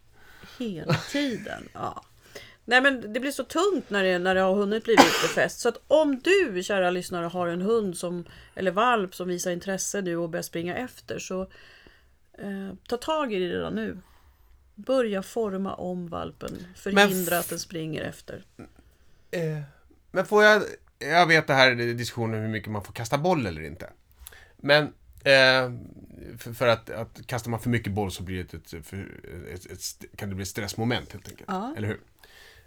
Hela 0.58 0.94
tiden. 0.94 1.68
Ja. 1.72 2.04
Nej 2.68 2.82
men 2.82 3.12
det 3.12 3.20
blir 3.20 3.30
så 3.30 3.44
tungt 3.44 3.90
när 3.90 4.04
det, 4.04 4.18
när 4.18 4.34
det 4.34 4.40
har 4.40 4.54
hunnit 4.54 4.84
blivit 4.84 5.22
befäst. 5.22 5.60
Så 5.60 5.68
att 5.68 5.80
om 5.86 6.20
du, 6.20 6.62
kära 6.62 6.90
lyssnare, 6.90 7.26
har 7.26 7.48
en 7.48 7.62
hund 7.62 7.96
som, 7.96 8.24
eller 8.54 8.70
valp 8.70 9.14
som 9.14 9.28
visar 9.28 9.50
intresse 9.50 10.00
nu 10.00 10.16
och 10.16 10.30
börjar 10.30 10.42
springa 10.42 10.76
efter 10.76 11.18
så 11.18 11.42
eh, 12.38 12.74
ta 12.88 12.96
tag 12.96 13.32
i 13.32 13.38
det 13.38 13.54
redan 13.54 13.74
nu. 13.74 13.98
Börja 14.74 15.22
forma 15.22 15.74
om 15.74 16.08
valpen. 16.08 16.66
Förhindra 16.76 17.38
att 17.38 17.48
den 17.48 17.58
springer 17.58 18.02
efter. 18.02 18.44
Eh, 19.30 19.60
men 20.10 20.26
får 20.26 20.44
jag... 20.44 20.62
Jag 20.98 21.26
vet 21.26 21.46
det 21.46 21.54
här 21.54 21.70
är 21.70 21.94
diskussionen 21.94 22.40
hur 22.40 22.48
mycket 22.48 22.70
man 22.70 22.84
får 22.84 22.92
kasta 22.92 23.18
boll 23.18 23.46
eller 23.46 23.62
inte. 23.62 23.90
Men 24.56 24.84
eh, 25.24 25.72
för, 26.38 26.52
för 26.52 26.66
att, 26.68 26.90
att 26.90 27.26
kastar 27.26 27.50
man 27.50 27.60
för 27.60 27.70
mycket 27.70 27.92
boll 27.92 28.10
så 28.10 28.22
blir 28.22 28.36
det 28.36 28.54
ett, 28.54 28.72
ett, 28.72 28.92
ett, 29.54 29.72
ett, 29.72 30.16
kan 30.16 30.28
det 30.28 30.34
bli 30.34 30.42
ett 30.42 30.48
stressmoment 30.48 31.12
helt 31.12 31.28
enkelt. 31.28 31.48
Ja. 31.48 31.74
Eller 31.76 31.88
hur? 31.88 32.00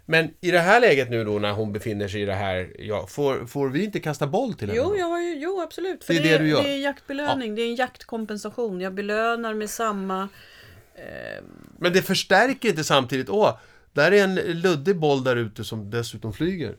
Men 0.06 0.30
i 0.40 0.50
det 0.50 0.58
här 0.58 0.80
läget 0.80 1.10
nu 1.10 1.24
då 1.24 1.38
när 1.38 1.52
hon 1.52 1.72
befinner 1.72 2.08
sig 2.08 2.22
i 2.22 2.24
det 2.24 2.34
här, 2.34 2.72
ja, 2.78 3.06
får, 3.06 3.46
får 3.46 3.68
vi 3.68 3.84
inte 3.84 4.00
kasta 4.00 4.26
boll 4.26 4.54
till 4.54 4.68
henne? 4.68 4.80
Jo, 4.84 4.88
då? 4.90 4.96
jag 4.98 5.06
har 5.06 5.20
ju, 5.20 5.34
jo 5.38 5.60
absolut. 5.60 6.04
För 6.04 6.14
Det 6.14 6.20
det 6.20 6.28
är 6.28 6.34
är, 6.34 6.38
det 6.38 6.44
du 6.44 6.50
gör. 6.50 6.62
det 6.62 6.68
är 6.72 6.78
jaktbelöning. 6.78 7.54
Det 7.54 7.62
är 7.62 7.66
en 7.66 7.74
jaktkompensation. 7.74 8.80
Jag 8.80 8.94
belönar 8.94 9.54
med 9.54 9.70
samma... 9.70 10.28
Eh, 10.94 11.42
Men 11.78 11.92
det 11.92 12.02
förstärker 12.02 12.68
inte 12.68 12.84
samtidigt, 12.84 13.28
åh, 13.28 13.58
där 13.92 14.12
är 14.12 14.24
en 14.24 14.34
luddig 14.34 14.96
boll 14.98 15.24
där 15.24 15.36
ute 15.36 15.64
som 15.64 15.90
dessutom 15.90 16.32
flyger. 16.32 16.76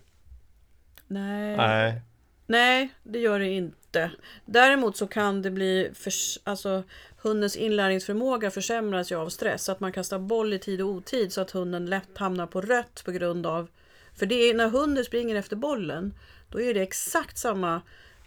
nej. 1.08 1.58
Nej. 1.58 2.02
Nej, 2.48 2.90
det 3.04 3.20
gör 3.20 3.40
det 3.40 3.50
inte. 3.50 4.12
Däremot 4.46 4.98
så 4.98 5.08
kan 5.08 5.42
det 5.42 5.52
bli... 5.52 5.92
Förs- 5.94 6.38
alltså, 6.44 6.84
hundens 7.24 7.56
inlärningsförmåga 7.56 8.52
försämras 8.52 9.12
ju 9.12 9.16
av 9.16 9.30
stress. 9.30 9.64
Så 9.64 9.72
att 9.72 9.80
man 9.80 9.92
kastar 9.92 10.20
boll 10.20 10.54
i 10.54 10.60
tid 10.60 10.82
och 10.82 10.90
otid 10.90 11.34
så 11.34 11.42
att 11.42 11.52
hunden 11.52 11.86
lätt 11.86 12.18
hamnar 12.18 12.48
på 12.48 12.62
rött 12.62 13.02
på 13.06 13.12
grund 13.12 13.46
av... 13.46 13.68
För 14.16 14.26
det 14.26 14.36
är 14.36 14.54
när 14.54 14.70
hunden 14.70 15.06
springer 15.06 15.36
efter 15.36 15.56
bollen, 15.56 16.14
då 16.50 16.62
är 16.62 16.74
det 16.74 16.82
exakt 16.82 17.38
samma 17.38 17.82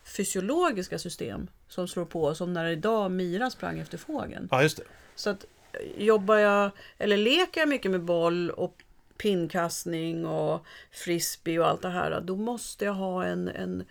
fysiologiska 0.04 0.98
system 0.98 1.46
som 1.68 1.88
slår 1.88 2.04
på 2.04 2.34
som 2.34 2.52
när 2.52 2.68
idag 2.68 3.10
Mira 3.10 3.50
sprang 3.50 3.78
efter 3.78 3.98
fågeln. 3.98 4.48
Ja, 4.50 4.62
just 4.62 4.76
det. 4.76 4.84
Så 5.14 5.30
att 5.30 5.44
eh, 5.72 6.04
jobbar 6.04 6.36
jag, 6.36 6.70
eller 6.98 7.16
leker 7.16 7.60
jag 7.60 7.68
mycket 7.68 7.90
med 7.90 8.02
boll 8.02 8.50
och 8.50 8.82
pinkastning 9.18 10.26
och 10.26 10.66
frisbee 10.90 11.58
och 11.58 11.68
allt 11.68 11.82
det 11.82 11.88
här, 11.88 12.20
då 12.20 12.36
måste 12.36 12.84
jag 12.84 12.92
ha 12.92 13.24
en, 13.24 13.48
en, 13.48 13.84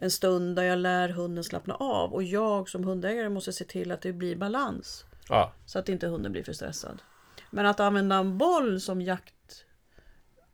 en 0.00 0.10
stund 0.10 0.56
där 0.56 0.62
jag 0.62 0.78
lär 0.78 1.08
hunden 1.08 1.44
slappna 1.44 1.74
av. 1.74 2.12
Och 2.14 2.22
jag 2.22 2.68
som 2.68 2.84
hundägare 2.84 3.28
måste 3.28 3.52
se 3.52 3.64
till 3.64 3.92
att 3.92 4.00
det 4.02 4.12
blir 4.12 4.36
balans. 4.36 5.04
Ja. 5.28 5.52
Så 5.66 5.78
att 5.78 5.88
inte 5.88 6.06
hunden 6.06 6.32
blir 6.32 6.42
för 6.42 6.52
stressad. 6.52 7.02
Men 7.50 7.66
att 7.66 7.80
använda 7.80 8.16
en 8.16 8.38
boll 8.38 8.80
som 8.80 9.02
jakt, 9.02 9.64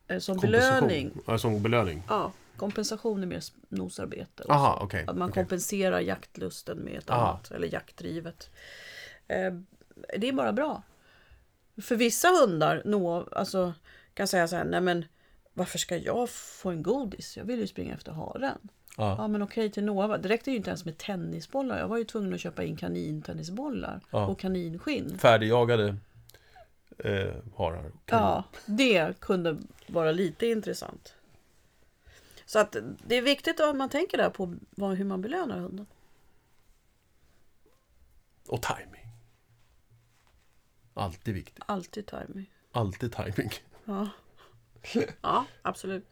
eh, 0.08 0.18
som 0.18 0.36
belöning, 0.36 1.12
Ja, 1.26 1.38
som 1.38 1.62
belöning. 1.62 2.02
ja, 2.08 2.32
Kompensation 2.56 3.22
är 3.22 3.26
mer 3.26 3.42
nosarbete. 3.68 4.42
och 4.42 4.50
Aha, 4.50 4.78
okej. 4.82 5.04
Att 5.08 5.16
man 5.16 5.30
okej. 5.30 5.42
kompenserar 5.42 6.00
jaktlusten 6.00 6.78
med 6.78 6.98
ett 6.98 7.10
Aha. 7.10 7.28
annat, 7.28 7.50
eller 7.50 7.72
jaktdrivet. 7.72 8.50
Eh, 9.28 9.52
det 10.18 10.28
är 10.28 10.32
bara 10.32 10.52
bra. 10.52 10.82
För 11.82 11.96
vissa 11.96 12.28
hundar 12.28 12.82
nå, 12.84 13.28
alltså, 13.32 13.74
kan 14.14 14.28
säga 14.28 14.48
så 14.48 14.56
här, 14.56 14.64
nej 14.64 14.80
men 14.80 15.04
varför 15.52 15.78
ska 15.78 15.96
jag 15.96 16.30
få 16.30 16.70
en 16.70 16.82
godis? 16.82 17.36
Jag 17.36 17.44
vill 17.44 17.60
ju 17.60 17.66
springa 17.66 17.94
efter 17.94 18.12
haren. 18.12 18.58
Ja. 18.96 19.14
Ja 19.18 19.28
men 19.28 19.42
okej 19.42 19.70
till 19.70 19.84
Nova, 19.84 20.18
det 20.18 20.28
räckte 20.28 20.50
ju 20.50 20.56
inte 20.56 20.70
ens 20.70 20.84
med 20.84 20.98
tennisbollar. 20.98 21.78
Jag 21.78 21.88
var 21.88 21.96
ju 21.98 22.04
tvungen 22.04 22.34
att 22.34 22.40
köpa 22.40 22.64
in 22.64 22.76
kanintennisbollar 22.76 24.00
Ja. 24.10 24.26
och 24.26 24.38
kaninskinn. 24.38 25.18
Färdigjagade 25.18 25.96
eh, 26.98 27.34
harar. 27.56 27.92
Ja, 28.06 28.44
det 28.66 29.20
kunde 29.20 29.58
vara 29.86 30.12
lite 30.12 30.46
intressant. 30.46 31.14
Så 32.46 32.58
att 32.58 32.76
det 33.06 33.14
är 33.16 33.22
viktigt 33.22 33.60
att 33.60 33.76
man 33.76 33.88
tänker 33.88 34.18
där 34.18 34.30
på 34.30 34.54
vad, 34.70 34.96
hur 34.96 35.04
man 35.04 35.22
belönar 35.22 35.58
hunden. 35.58 35.86
Och 38.46 38.62
timing. 38.62 39.06
Alltid 40.94 41.34
viktigt. 41.34 41.64
Alltid 41.66 42.06
timing. 42.06 42.50
Alltid 42.72 43.12
timing. 43.12 43.50
Ja, 43.84 44.08
ja 45.22 45.44
absolut. 45.62 46.04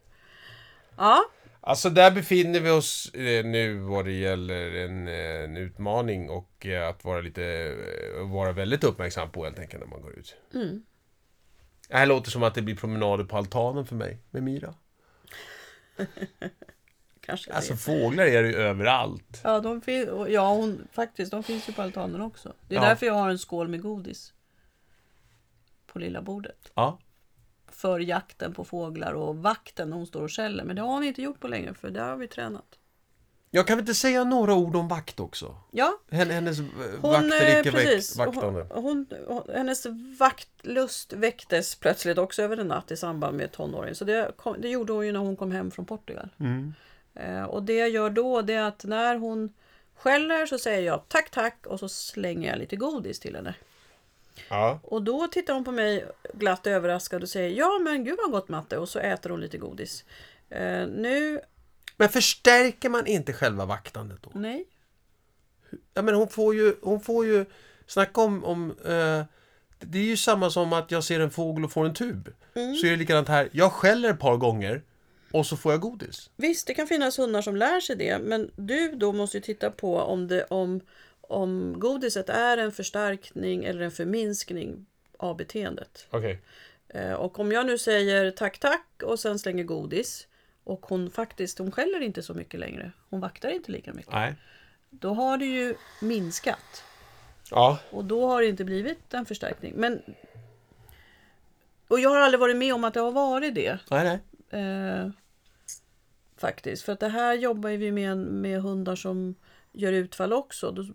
Ja, 0.97 1.23
Alltså 1.65 1.89
där 1.89 2.11
befinner 2.11 2.59
vi 2.59 2.69
oss 2.69 3.09
eh, 3.13 3.45
nu 3.45 3.77
vad 3.79 4.05
det 4.05 4.11
gäller 4.11 4.75
en, 4.75 5.07
eh, 5.07 5.15
en 5.43 5.57
utmaning 5.57 6.29
och 6.29 6.65
eh, 6.65 6.87
att 6.89 7.03
vara 7.03 7.21
lite, 7.21 7.75
vara 8.23 8.51
väldigt 8.51 8.83
uppmärksam 8.83 9.31
på 9.31 9.43
helt 9.43 9.59
enkelt 9.59 9.83
när 9.83 9.87
man 9.89 10.01
går 10.01 10.13
ut. 10.19 10.35
Mm. 10.53 10.83
Det 11.87 11.97
här 11.97 12.05
låter 12.05 12.31
som 12.31 12.43
att 12.43 12.55
det 12.55 12.61
blir 12.61 12.75
promenader 12.75 13.23
på 13.23 13.37
altanen 13.37 13.85
för 13.85 13.95
mig 13.95 14.17
med 14.31 14.43
Mira. 14.43 14.73
kanske. 17.21 17.53
Alltså 17.53 17.75
fåglar 17.75 18.25
är 18.25 18.43
det 18.43 18.49
ju 18.49 18.55
överallt. 18.55 19.41
Ja, 19.43 19.59
de 19.59 19.81
fin- 19.81 20.09
och 20.09 20.31
ja 20.31 20.49
hon, 20.55 20.87
faktiskt, 20.91 21.31
de 21.31 21.43
finns 21.43 21.69
ju 21.69 21.73
på 21.73 21.81
altanen 21.81 22.21
också. 22.21 22.53
Det 22.67 22.75
är 22.75 22.79
Ja. 22.81 22.85
därför 22.89 23.05
jag 23.05 23.13
har 23.13 23.29
en 23.29 23.39
skål 23.39 23.67
med 23.67 23.81
godis. 23.81 24.33
På 25.87 25.99
lilla 25.99 26.21
bordet. 26.21 26.71
Ja. 26.73 26.99
För 27.75 27.99
jakten 27.99 28.53
på 28.53 28.63
fåglar 28.65 29.13
och 29.13 29.37
vakten 29.37 29.89
när 29.89 29.97
hon 29.97 30.07
står 30.07 30.21
och 30.21 30.31
skäller. 30.31 30.63
Men 30.63 30.75
det 30.75 30.81
har 30.81 30.89
hon 30.89 31.03
inte 31.03 31.21
gjort 31.21 31.39
på 31.39 31.47
länge 31.47 31.73
för 31.73 31.89
där 31.89 32.09
har 32.09 32.17
vi 32.17 32.27
tränat. 32.27 32.65
Jag 33.55 33.67
kan 33.67 33.77
väl 33.77 33.81
inte 33.83 33.93
säga 33.93 34.23
några 34.23 34.53
ord 34.53 34.75
om 34.75 34.87
vakt 34.87 35.19
också? 35.19 35.55
Ja, 35.71 35.99
Hen- 36.11 36.29
Hennes 36.29 36.59
hon, 36.59 36.69
vakt 37.01 37.23
eller 37.23 37.57
eh, 37.57 37.63
precis. 37.63 38.17
vakt, 38.17 38.35
vaktande. 38.35 38.67
Hon, 38.69 38.83
hon, 38.83 39.07
hon, 39.27 39.55
hennes 39.55 39.85
vaktlust 40.19 41.13
väcktes 41.13 41.75
plötsligt 41.75 42.17
också 42.17 42.41
över 42.41 42.57
en 42.57 42.67
natt 42.67 42.91
i 42.91 42.97
samband 42.97 43.37
med 43.37 43.51
tonåring. 43.51 43.95
Så 43.95 44.05
det, 44.05 44.31
kom, 44.37 44.61
det 44.61 44.69
gjorde 44.69 44.93
hon 44.93 45.05
ju 45.05 45.11
när 45.11 45.19
hon 45.19 45.35
kom 45.35 45.51
hem 45.51 45.71
från 45.71 45.85
Portugal. 45.85 46.29
Mm. 46.39 46.73
Eh, 47.15 47.43
och 47.43 47.63
det 47.63 47.73
jag 47.75 47.89
gör 47.89 48.09
då 48.09 48.41
det 48.41 48.53
är 48.53 48.63
att 48.63 48.83
när 48.83 49.15
hon 49.15 49.53
skäller 49.95 50.45
så 50.45 50.57
säger 50.57 50.81
jag 50.81 51.03
tack 51.07 51.31
tack 51.31 51.65
och 51.67 51.79
så 51.79 51.89
slänger 51.89 52.49
jag 52.49 52.59
lite 52.59 52.75
godis 52.75 53.19
till 53.19 53.35
henne. 53.35 53.55
Ja. 54.49 54.79
Och 54.83 55.03
då 55.03 55.27
tittar 55.27 55.53
hon 55.53 55.63
på 55.63 55.71
mig 55.71 56.05
glatt 56.33 56.67
överraskad 56.67 57.23
och 57.23 57.29
säger 57.29 57.49
ja 57.57 57.79
men 57.83 58.03
gud 58.03 58.17
vad 58.21 58.31
gott 58.31 58.49
matte 58.49 58.77
och 58.77 58.89
så 58.89 58.99
äter 58.99 59.29
hon 59.29 59.41
lite 59.41 59.57
godis. 59.57 60.05
Eh, 60.49 60.87
nu, 60.87 61.41
Men 61.97 62.09
förstärker 62.09 62.89
man 62.89 63.07
inte 63.07 63.33
själva 63.33 63.65
vaktandet 63.65 64.19
då? 64.21 64.31
nej. 64.33 64.65
Ja, 65.93 66.01
men 66.01 66.15
hon 66.15 66.27
får 66.27 66.55
ju, 66.55 66.75
hon 66.81 67.01
får 67.01 67.25
ju 67.25 67.45
snacka 67.87 68.21
om, 68.21 68.43
om 68.43 68.71
eh, 68.71 69.23
det 69.79 69.97
är 69.97 70.03
ju 70.03 70.17
samma 70.17 70.49
som 70.49 70.73
att 70.73 70.91
jag 70.91 71.03
ser 71.03 71.19
en 71.19 71.31
fågel 71.31 71.65
och 71.65 71.71
får 71.71 71.85
en 71.85 71.93
tub. 71.93 72.33
Mm. 72.53 72.75
Så 72.75 72.87
är 72.87 72.91
det 72.91 72.97
likadant 72.97 73.27
här. 73.27 73.49
Jag 73.51 73.71
skäller 73.71 74.09
ett 74.09 74.19
par 74.19 74.37
gånger 74.37 74.81
och 75.31 75.45
så 75.45 75.57
får 75.57 75.71
jag 75.71 75.81
godis. 75.81 76.29
Visst, 76.35 76.67
det 76.67 76.73
kan 76.73 76.87
finnas 76.87 77.19
hundar 77.19 77.41
som 77.41 77.55
lär 77.55 77.79
sig 77.79 77.95
det, 77.95 78.19
men 78.19 78.51
du 78.55 78.91
då 78.95 79.13
måste 79.13 79.37
ju 79.37 79.41
titta 79.41 79.71
på 79.71 79.97
om, 79.97 80.27
det, 80.27 80.43
om, 80.43 80.81
om 81.33 81.79
godiset 81.79 82.29
är 82.29 82.57
en 82.57 82.71
förstärkning 82.71 83.63
eller 83.63 83.81
en 83.81 83.91
förminskning 83.91 84.85
av 85.17 85.37
beteendet. 85.37 86.07
Okej. 86.09 86.41
Eh, 86.87 87.13
och 87.13 87.39
om 87.39 87.51
jag 87.51 87.65
nu 87.65 87.77
säger 87.77 88.31
tack 88.31 88.59
tack 88.59 89.03
och 89.03 89.19
sen 89.19 89.39
slänger 89.39 89.63
godis 89.63 90.27
och 90.63 90.85
hon 90.85 91.11
faktiskt, 91.11 91.59
hon 91.59 91.71
skäller 91.71 91.99
inte 91.99 92.23
så 92.23 92.33
mycket 92.33 92.59
längre. 92.59 92.91
Hon 93.09 93.19
vaktar 93.19 93.49
inte 93.49 93.71
lika 93.71 93.93
mycket. 93.93 94.11
Nej. 94.11 94.35
Då 94.89 95.13
har 95.13 95.37
det 95.37 95.45
ju 95.45 95.75
minskat. 96.01 96.83
Ja. 97.49 97.79
Och 97.89 98.05
då 98.05 98.27
har 98.27 98.41
det 98.41 98.47
inte 98.47 98.63
blivit 98.63 99.13
en 99.13 99.25
förstärkning. 99.25 99.73
Men... 99.75 100.01
Och 101.87 101.99
jag 101.99 102.09
har 102.09 102.19
aldrig 102.19 102.39
varit 102.39 102.55
med 102.55 102.73
om 102.73 102.83
att 102.83 102.93
det 102.93 102.99
har 102.99 103.11
varit 103.11 103.55
det. 103.55 103.79
Nej, 103.91 104.19
nej. 104.49 104.61
Eh, 104.61 105.09
faktiskt. 106.37 106.83
För 106.83 106.93
att 106.93 106.99
det 106.99 107.07
här 107.07 107.33
jobbar 107.33 107.69
vi 107.69 107.91
med, 107.91 108.17
med 108.17 108.61
hundar 108.61 108.95
som 108.95 109.35
gör 109.71 109.91
utfall 109.91 110.33
också. 110.33 110.71
Då, 110.71 110.85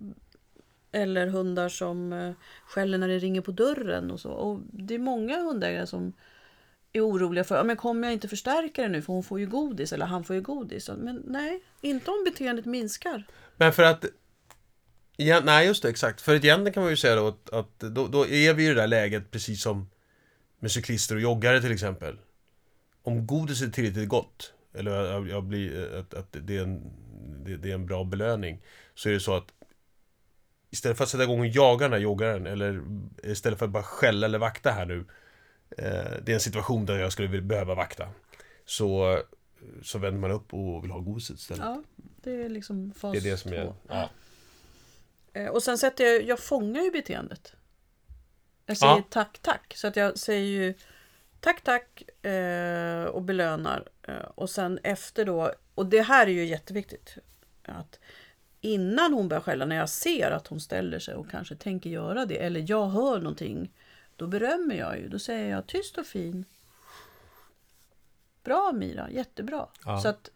eller 0.92 1.26
hundar 1.26 1.68
som 1.68 2.12
eh, 2.12 2.32
skäller 2.66 2.98
när 2.98 3.08
det 3.08 3.18
ringer 3.18 3.40
på 3.40 3.50
dörren 3.50 4.10
och 4.10 4.20
så. 4.20 4.30
Och 4.30 4.60
det 4.72 4.94
är 4.94 4.98
många 4.98 5.40
hundägare 5.40 5.86
som 5.86 6.12
är 6.92 7.06
oroliga 7.06 7.44
för, 7.44 7.56
ja, 7.56 7.64
men 7.64 7.76
kommer 7.76 8.08
jag 8.08 8.12
inte 8.12 8.28
förstärka 8.28 8.82
det 8.82 8.88
nu 8.88 9.02
för 9.02 9.12
hon 9.12 9.22
får 9.22 9.40
ju 9.40 9.46
godis 9.46 9.92
eller 9.92 10.06
han 10.06 10.24
får 10.24 10.36
ju 10.36 10.42
godis. 10.42 10.90
Men 10.98 11.22
nej, 11.26 11.62
inte 11.80 12.10
om 12.10 12.24
beteendet 12.24 12.64
minskar. 12.64 13.26
Men 13.56 13.72
för 13.72 13.82
att... 13.82 14.04
Ja, 15.16 15.40
nej, 15.44 15.66
just 15.66 15.82
det, 15.82 15.88
exakt. 15.88 16.20
För 16.20 16.34
egentligen 16.34 16.72
kan 16.72 16.82
man 16.82 16.90
ju 16.90 16.96
säga 16.96 17.16
då 17.16 17.26
att, 17.26 17.50
att 17.50 17.78
då, 17.78 18.06
då 18.06 18.26
är 18.26 18.54
vi 18.54 18.64
i 18.64 18.68
det 18.68 18.74
där 18.74 18.86
läget 18.86 19.30
precis 19.30 19.62
som 19.62 19.90
med 20.58 20.70
cyklister 20.70 21.14
och 21.14 21.20
joggare 21.20 21.60
till 21.60 21.72
exempel. 21.72 22.18
Om 23.02 23.26
godis 23.26 23.62
är 23.62 23.68
tillräckligt 23.68 24.08
gott, 24.08 24.52
eller 24.74 24.90
jag, 24.90 25.28
jag 25.28 25.44
blir, 25.44 25.94
att, 25.96 26.14
att 26.14 26.36
det, 26.46 26.56
är 26.56 26.62
en, 26.62 26.82
det, 27.44 27.56
det 27.56 27.70
är 27.70 27.74
en 27.74 27.86
bra 27.86 28.04
belöning, 28.04 28.62
så 28.94 29.08
är 29.08 29.12
det 29.12 29.20
så 29.20 29.34
att 29.34 29.52
istället 30.70 30.96
för 30.96 31.04
att 31.04 31.10
sätta 31.10 31.24
igång 31.24 31.40
och 31.40 31.46
jaga 31.46 31.84
den 31.84 31.92
här 31.92 32.00
joggaren, 32.00 32.46
eller 32.46 32.82
istället 33.22 33.58
för 33.58 33.66
att 33.66 33.72
bara 33.72 33.82
skälla 33.82 34.26
eller 34.26 34.38
vakta 34.38 34.70
här 34.70 34.86
nu, 34.86 35.04
eh, 35.78 36.12
det 36.22 36.32
är 36.32 36.34
en 36.34 36.40
situation 36.40 36.86
där 36.86 36.98
jag 36.98 37.12
skulle 37.12 37.42
behöva 37.42 37.74
vakta, 37.74 38.08
så, 38.64 39.20
så 39.82 39.98
vänder 39.98 40.20
man 40.20 40.30
upp 40.30 40.54
och 40.54 40.84
vill 40.84 40.90
ha 40.90 41.00
godiset 41.00 41.38
istället. 41.38 41.64
Ja, 41.64 41.82
det 41.96 42.42
är 42.42 42.48
liksom 42.48 42.92
fas 42.92 43.12
Det 43.12 43.18
är 43.18 43.30
det 43.30 43.36
som 43.36 43.50
två. 43.50 43.56
är... 43.56 43.72
Ja. 43.88 44.10
Eh, 45.32 45.46
Och 45.48 45.62
sen 45.62 45.78
sätter 45.78 46.04
jag, 46.04 46.22
jag 46.22 46.38
fångar 46.40 46.82
ju 46.82 46.90
beteendet. 46.90 47.52
Jag 48.66 48.76
säger 48.76 48.92
Ja. 48.96 49.02
tack, 49.10 49.38
tack. 49.42 49.74
Så 49.76 49.86
att 49.86 49.96
jag 49.96 50.18
säger 50.18 50.46
ju 50.46 50.74
tack, 51.40 51.64
tack 51.64 52.02
eh, 52.26 53.04
och 53.04 53.22
belönar. 53.22 53.88
Eh, 54.02 54.14
och 54.34 54.50
sen 54.50 54.78
efter 54.82 55.24
då, 55.24 55.52
och 55.74 55.86
det 55.86 56.02
här 56.02 56.26
är 56.26 56.30
ju 56.30 56.44
jätteviktigt. 56.44 57.14
Att 57.64 57.98
innan 58.60 59.12
hon 59.12 59.28
börjar 59.28 59.40
skälla, 59.40 59.64
när 59.64 59.76
jag 59.76 59.88
ser 59.88 60.30
att 60.30 60.46
hon 60.46 60.60
ställer 60.60 60.98
sig 60.98 61.14
och 61.14 61.30
kanske 61.30 61.56
tänker 61.56 61.90
göra 61.90 62.26
det, 62.26 62.36
eller 62.36 62.64
jag 62.68 62.86
hör 62.86 63.18
någonting, 63.18 63.72
då 64.16 64.26
berömmer 64.26 64.74
jag 64.74 64.98
ju. 64.98 65.08
Då 65.08 65.18
säger 65.18 65.50
jag 65.50 65.66
tyst 65.66 65.98
och 65.98 66.06
fin. 66.06 66.44
Bra 68.44 68.72
Mira, 68.74 69.10
jättebra. 69.10 69.66
Ja. 69.84 70.00
Så 70.00 70.08
att 70.08 70.30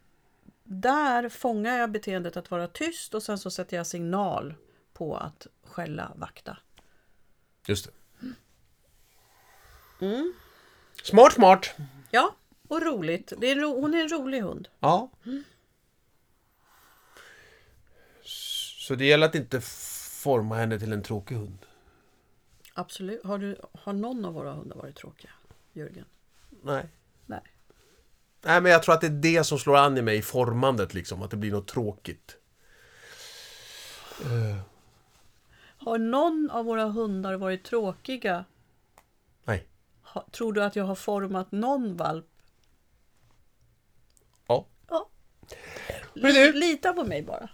där 0.65 1.29
fångar 1.29 1.79
jag 1.79 1.91
beteendet 1.91 2.37
att 2.37 2.51
vara 2.51 2.69
tyst 2.69 3.15
och 3.15 3.23
sen 3.23 3.39
så 3.39 3.51
sätter 3.51 3.77
jag 3.77 3.87
signal 3.87 4.55
på 4.93 5.17
att 5.17 5.47
skälla, 5.65 6.13
vakta. 6.17 6.59
Just 7.67 7.85
det. 7.87 7.93
Mm. 10.07 10.33
Smart, 11.03 11.33
smart. 11.33 11.75
Ja, 12.11 12.35
och 12.69 12.83
roligt. 12.83 13.33
Är 13.33 13.57
ro, 13.57 13.81
hon 13.81 13.95
är 13.95 14.01
en 14.03 14.09
rolig 14.09 14.41
hund. 14.41 14.69
Ja. 14.81 15.11
Så 18.83 18.95
det 18.95 19.05
gäller 19.05 19.27
att 19.27 19.35
inte 19.35 19.61
forma 20.23 20.55
henne 20.57 20.79
till 20.79 20.93
en 20.93 21.03
tråkig 21.03 21.35
hund. 21.35 21.67
Absolut. 22.75 23.25
Har, 23.25 23.39
du, 23.39 23.57
har 23.73 23.93
någon 23.93 24.25
av 24.25 24.35
våra 24.35 24.53
hundar 24.53 24.77
varit 24.77 24.97
tråkiga? 24.97 25.31
Jörgen? 25.73 26.05
Nej. 26.63 26.89
Nej. 27.27 27.41
Nej, 28.41 28.61
men 28.61 28.73
jag 28.73 28.83
tror 28.83 28.95
att 28.95 29.01
det 29.01 29.07
är 29.07 29.11
det 29.11 29.45
som 29.45 29.59
slår 29.59 29.77
an 29.77 29.99
i 29.99 30.03
mig 30.03 30.17
i 30.17 30.23
formandet, 30.23 30.95
liksom. 30.95 31.23
Att 31.23 31.31
det 31.31 31.37
blir 31.37 31.51
något 31.51 31.69
tråkigt. 31.69 32.37
Eh, 34.21 34.61
Har 35.77 35.99
någon 35.99 36.51
av 36.51 36.65
våra 36.65 36.85
hundar 36.85 37.35
varit 37.35 37.65
tråkiga? 37.65 38.45
nej. 39.45 39.67
Ha, 40.03 40.27
tror 40.33 40.53
du 40.53 40.65
att 40.65 40.77
jag 40.77 40.85
har 40.85 40.95
format 40.95 41.53
någon 41.53 41.97
valp? 41.97 42.27
Ja. 44.47 44.67
Ja. 44.89 45.09
Lita 46.55 46.93
på 46.93 47.05
mig 47.05 47.23
bara. 47.23 47.51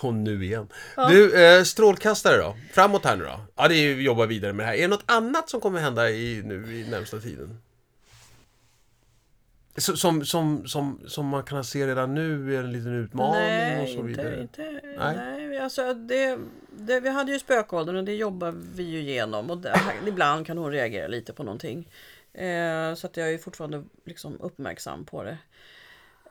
Och 0.00 0.14
nu 0.14 0.44
igen. 0.44 0.68
Ja. 0.96 1.08
Du, 1.08 1.44
eh, 1.44 1.62
strålkastare 1.62 2.36
då? 2.36 2.56
Framåt 2.72 3.04
här 3.04 3.16
nu 3.16 3.24
då? 3.24 3.40
Ja, 3.56 3.68
det 3.68 3.74
är 3.74 3.82
ju 3.82 4.02
jobba 4.02 4.26
vidare 4.26 4.52
med 4.52 4.66
det 4.66 4.68
här. 4.68 4.76
Är 4.76 4.82
det 4.82 4.88
något 4.88 5.04
annat 5.06 5.50
som 5.50 5.60
kommer 5.60 5.80
hända 5.80 6.10
i, 6.10 6.42
nu 6.44 6.76
i 6.76 6.90
närmsta 6.90 7.18
tiden? 7.18 7.58
Som, 9.78 10.24
som, 10.24 10.66
som, 10.66 11.00
som 11.06 11.26
man 11.26 11.42
kan 11.42 11.64
se 11.64 11.86
redan 11.86 12.14
nu 12.14 12.56
är 12.56 12.60
en 12.60 12.72
liten 12.72 12.94
utmaning 12.94 13.42
och 13.42 13.84
nej, 13.84 13.94
så 13.96 14.02
vidare? 14.02 14.40
inte, 14.40 14.62
inte, 14.62 14.80
Nej. 14.98 15.16
nej. 15.16 15.58
alltså 15.58 15.94
det, 15.94 16.38
det, 16.70 17.00
vi 17.00 17.08
hade 17.08 17.32
ju 17.32 17.38
spökåldern 17.38 17.96
och 17.96 18.04
det 18.04 18.14
jobbar 18.14 18.54
vi 18.74 18.82
ju 18.82 19.00
igenom. 19.00 19.50
Och 19.50 19.58
det, 19.58 19.80
ibland 20.06 20.46
kan 20.46 20.58
hon 20.58 20.72
reagera 20.72 21.08
lite 21.08 21.32
på 21.32 21.42
någonting. 21.42 21.88
Eh, 22.32 22.94
så 22.94 23.06
att 23.06 23.16
jag 23.16 23.32
är 23.32 23.38
fortfarande 23.38 23.84
liksom 24.04 24.40
uppmärksam 24.40 25.04
på 25.04 25.22
det. 25.22 25.38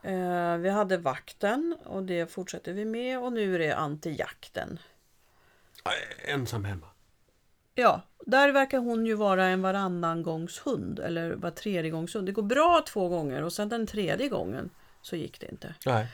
Eh, 0.02 0.56
vi 0.56 0.70
hade 0.70 0.96
vakten 0.96 1.76
och 1.84 2.02
det 2.02 2.26
fortsätter 2.26 2.72
vi 2.72 2.84
med 2.84 3.18
och 3.18 3.32
nu 3.32 3.54
är 3.54 3.58
det 3.58 3.76
antijakten. 3.76 4.78
Ensam 6.28 6.64
hemma. 6.64 6.86
Ja, 7.74 8.02
där 8.26 8.52
verkar 8.52 8.78
hon 8.78 9.06
ju 9.06 9.14
vara 9.14 9.46
en 9.46 9.62
varannan 9.62 10.22
gångs 10.22 10.66
hund 10.66 10.98
eller 10.98 11.32
var 11.32 11.50
tredje 11.50 11.90
gångs 11.90 12.14
hund. 12.14 12.26
Det 12.26 12.32
går 12.32 12.42
bra 12.42 12.84
två 12.88 13.08
gånger 13.08 13.42
och 13.42 13.52
sen 13.52 13.68
den 13.68 13.86
tredje 13.86 14.28
gången 14.28 14.70
så 15.02 15.16
gick 15.16 15.40
det 15.40 15.46
inte. 15.46 15.74
Nej. 15.86 16.08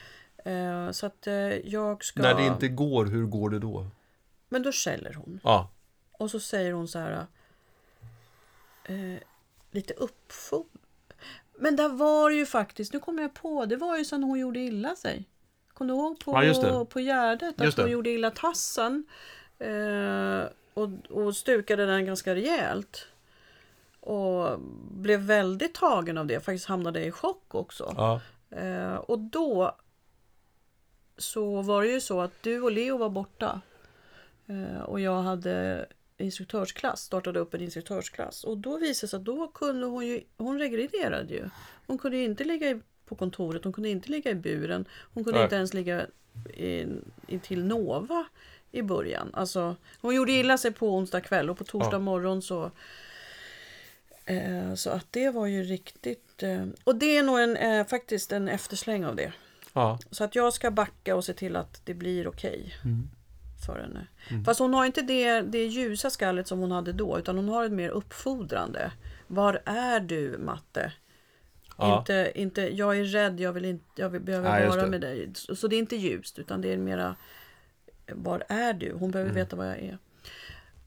Eh, 0.45 0.91
så 0.91 1.07
att 1.07 1.27
eh, 1.27 1.35
jag 1.69 2.05
ska... 2.05 2.23
När 2.23 2.35
det 2.35 2.47
inte 2.47 2.69
går, 2.69 3.07
hur 3.07 3.27
går 3.27 3.51
det 3.51 3.59
då? 3.59 3.87
Men 4.49 4.63
då 4.63 4.73
skäller 4.73 5.15
hon. 5.15 5.41
Ja. 5.45 5.71
Och 6.13 6.31
så 6.31 6.41
säger 6.41 6.73
hon 6.73 6.89
så 6.89 6.99
här. 6.99 7.27
Eh, 8.85 9.19
lite 9.71 9.95
uppfod. 9.95 10.67
Men 11.63 11.77
där 11.77 11.89
var 11.89 12.31
det 12.31 12.37
ju 12.37 12.47
faktiskt, 12.47 12.93
nu 12.93 12.99
kommer 12.99 13.23
jag 13.23 13.35
på, 13.35 13.67
det 13.67 13.77
var 13.77 13.99
ju 13.99 14.05
sen 14.05 14.23
hon 14.23 14.39
gjorde 14.39 14.61
illa 14.61 14.97
sig. 14.97 15.25
Kom 15.75 15.87
du 15.87 15.95
ihåg 15.95 16.19
på, 16.19 16.31
Ja, 16.45 16.85
på 16.85 17.01
Gärdet 17.01 17.61
att 17.61 17.77
hon 17.77 17.91
gjorde 17.91 18.11
illa 18.11 18.31
tassen? 18.31 19.05
Eh, 19.59 20.43
och, 20.75 20.89
och 21.11 21.37
stukade 21.37 21.87
den 21.87 22.07
ganska 22.07 22.35
rejält. 22.35 23.07
Och 24.01 24.61
blev 24.91 25.21
väldigt 25.21 25.75
tagen 25.75 26.19
av 26.19 26.27
det, 26.27 26.41
faktiskt 26.41 26.67
hamnade 26.67 27.05
i 27.05 27.11
chock 27.11 27.55
också. 27.55 27.95
ja. 27.97 28.21
Eh, 28.51 28.95
och 28.95 29.19
då 29.19 29.77
så 31.17 31.63
var 31.63 31.83
det 31.83 31.89
ju 31.89 32.01
så 32.01 32.21
att 32.21 32.43
du 32.43 32.61
och 32.61 32.73
Leo 32.73 32.99
var 32.99 33.09
borta. 33.09 33.61
Eh, 34.47 34.83
och 34.83 35.01
jag 35.01 35.23
hade 35.23 35.87
instruktörsklass, 36.23 37.01
startade 37.01 37.41
upp 37.41 37.55
en 37.55 37.61
instruktörsklass. 37.61 38.45
Och 38.45 38.59
då 38.59 38.71
visade 38.77 38.89
det 39.07 39.09
sig 39.09 39.17
att 39.17 39.25
då 39.25 39.49
kunde 39.49 39.87
hon 39.87 40.07
ju, 40.07 40.21
hon 40.37 40.59
regredierade 40.59 41.35
ju. 41.35 41.49
Hon 41.87 41.99
kunde 41.99 42.17
ju 42.19 42.25
inte 42.25 42.45
ligga 42.45 42.71
i- 42.71 42.81
på 43.07 43.15
kontoret, 43.15 43.65
hon 43.65 43.73
kunde 43.73 43.89
inte 43.91 44.11
ligga 44.11 44.31
i 44.31 44.35
buren. 44.35 44.85
Hon 45.15 45.25
kunde 45.25 45.39
Nej. 45.39 45.45
inte 45.45 45.57
ens 45.57 45.75
ligga 45.75 46.07
in, 46.55 47.13
in 47.27 47.41
till 47.41 47.65
Nova 47.65 48.25
i 48.73 48.83
början. 48.83 49.31
Alltså, 49.35 49.77
hon 50.01 50.15
gjorde 50.15 50.33
illa 50.33 50.59
sig 50.59 50.73
på 50.73 50.95
onsdag 50.97 51.21
kväll 51.21 51.51
och 51.51 51.59
på 51.59 51.65
torsdag 51.65 51.93
Ja. 51.93 51.99
morgon 51.99 52.43
så 52.43 52.71
Eh, 54.25 54.75
så 54.75 54.91
att 54.91 55.07
det 55.11 55.31
var 55.31 55.47
ju 55.47 55.63
riktigt... 55.63 56.43
Eh, 56.43 56.67
och 56.85 56.97
det 56.97 57.17
är 57.17 57.23
nog 57.23 57.41
en, 57.41 57.57
eh, 57.57 57.87
faktiskt 57.87 58.33
en 58.33 58.49
eftersläng 58.49 59.05
av 59.05 59.17
det. 59.17 59.33
ja. 59.73 59.99
Så 60.11 60.25
att 60.25 60.35
jag 60.35 60.53
ska 60.55 60.71
backa 60.71 61.17
och 61.17 61.25
se 61.25 61.33
till 61.33 61.57
att 61.57 61.81
det 61.87 61.95
blir 61.95 62.27
okej 62.29 62.75
Mm. 62.85 63.09
För 63.67 63.79
henne. 63.81 64.07
Fast 64.45 64.61
hon 64.61 64.75
har 64.75 64.85
inte 64.85 65.03
det, 65.03 65.41
det 65.41 65.67
ljusa 65.67 66.11
skallet 66.11 66.49
som 66.49 66.59
hon 66.59 66.71
hade 66.71 66.93
då, 66.93 67.19
utan 67.19 67.37
hon 67.37 67.49
har 67.49 67.65
ett 67.65 67.73
mer 67.73 67.89
uppfordrande. 67.89 68.93
Var 69.27 69.63
är 69.65 70.01
du, 70.01 70.39
matte? 70.39 70.93
Ja. 71.77 71.99
Inte, 71.99 72.33
inte, 72.35 72.63
jag 72.77 72.99
är 72.99 73.05
rädd, 73.05 73.41
jag, 73.41 73.53
vill 73.53 73.65
inte, 73.65 73.85
jag 73.95 74.09
vill, 74.11 74.21
behöver 74.21 74.51
Nej, 74.51 74.69
vara 74.69 74.87
med 74.87 75.01
dig. 75.01 75.31
Så, 75.35 75.57
så 75.57 75.69
det 75.69 75.77
är 75.77 75.79
inte 75.79 75.97
ljust, 75.97 76.39
utan 76.39 76.61
det 76.61 76.73
är 76.73 76.77
mera... 76.77 77.17
Var 78.13 78.45
är 78.49 78.73
du? 78.73 78.93
Hon 78.93 79.11
behöver 79.11 79.31
Mm. 79.31 79.45
veta 79.45 79.57
var 79.57 79.65
jag 79.65 79.79
är. 79.79 79.99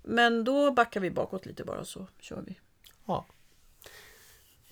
Men 0.03 0.43
då 0.43 0.71
backar 0.71 0.99
vi 0.99 1.11
bakåt 1.11 1.45
lite 1.45 1.63
bara 1.63 1.85
så 1.85 2.07
kör 2.19 2.43
vi. 2.45 2.59
Ja. 3.05 3.25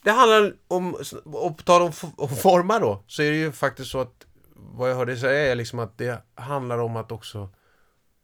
Det 0.03 0.11
handlar 0.11 0.53
om, 0.67 0.95
och 1.23 1.57
på 1.57 1.63
tal 1.63 1.81
om 1.81 1.91
om 2.17 2.29
formar 2.29 2.79
då, 2.79 3.03
så 3.07 3.21
är 3.21 3.31
det 3.31 3.37
ju 3.37 3.51
faktiskt 3.51 3.91
så 3.91 3.99
att 3.99 4.25
vad 4.55 4.89
jag 4.89 4.95
hörde 4.95 5.17
säga 5.17 5.51
är 5.51 5.55
liksom 5.55 5.79
att 5.79 5.97
det 5.97 6.23
handlar 6.35 6.77
om 6.77 6.95
att 6.95 7.11
också 7.11 7.49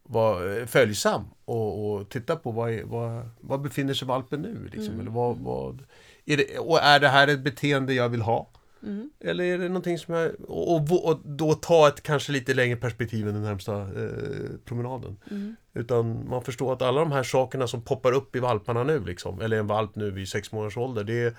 vara 0.10 0.58
eh, 0.58 0.66
följsam 0.66 1.24
och, 1.46 1.92
och 1.92 2.10
titta 2.10 2.36
på 2.36 2.52
vad, 2.52 2.82
vad, 2.84 3.30
vad 3.40 3.62
befinner 3.62 3.94
sig 3.94 4.08
valpen 4.08 4.42
nu? 4.42 4.70
Liksom, 4.74 5.00
eller 5.00 5.12
vad, 5.12 5.38
vad, 5.38 5.84
är 6.26 6.38
det, 6.38 6.60
och 6.60 6.80
är 6.80 7.00
det 7.00 7.08
här 7.08 7.28
ett 7.28 7.44
beteende 7.44 7.94
jag 7.94 8.10
vill 8.10 8.22
ha? 8.22 8.52
Mm. 8.84 9.10
Eller 9.20 9.44
är 9.44 9.58
det 9.58 9.68
någonting 9.68 9.98
som 9.98 10.14
jag... 10.14 10.32
Och, 10.48 10.76
och, 10.76 11.06
och 11.06 11.20
då 11.26 11.54
ta 11.54 11.88
ett 11.88 12.04
kanske 12.04 12.32
lite 12.32 12.54
längre 12.54 12.76
perspektiv 12.76 13.28
än 13.28 13.34
den 13.34 13.44
närmsta 13.44 13.82
eh, 13.82 14.50
promenaden. 14.66 15.18
Mm. 15.32 15.56
Utan 15.74 16.30
man 16.30 16.44
förstår 16.44 16.74
att 16.74 16.82
alla 16.82 17.00
de 17.00 17.12
här 17.12 17.24
sakerna 17.24 17.68
som 17.68 17.82
poppar 17.82 18.12
upp 18.12 18.36
i 18.36 18.40
valparna 18.40 18.84
nu 18.84 19.06
liksom, 19.06 19.42
eller 19.42 19.60
en 19.60 19.68
valp 19.68 19.96
nu 19.96 20.12
vid 20.12 20.28
sex 20.28 20.52
månaders 20.52 20.78
ålder, 20.78 21.04
det 21.04 21.24
är, 21.24 21.36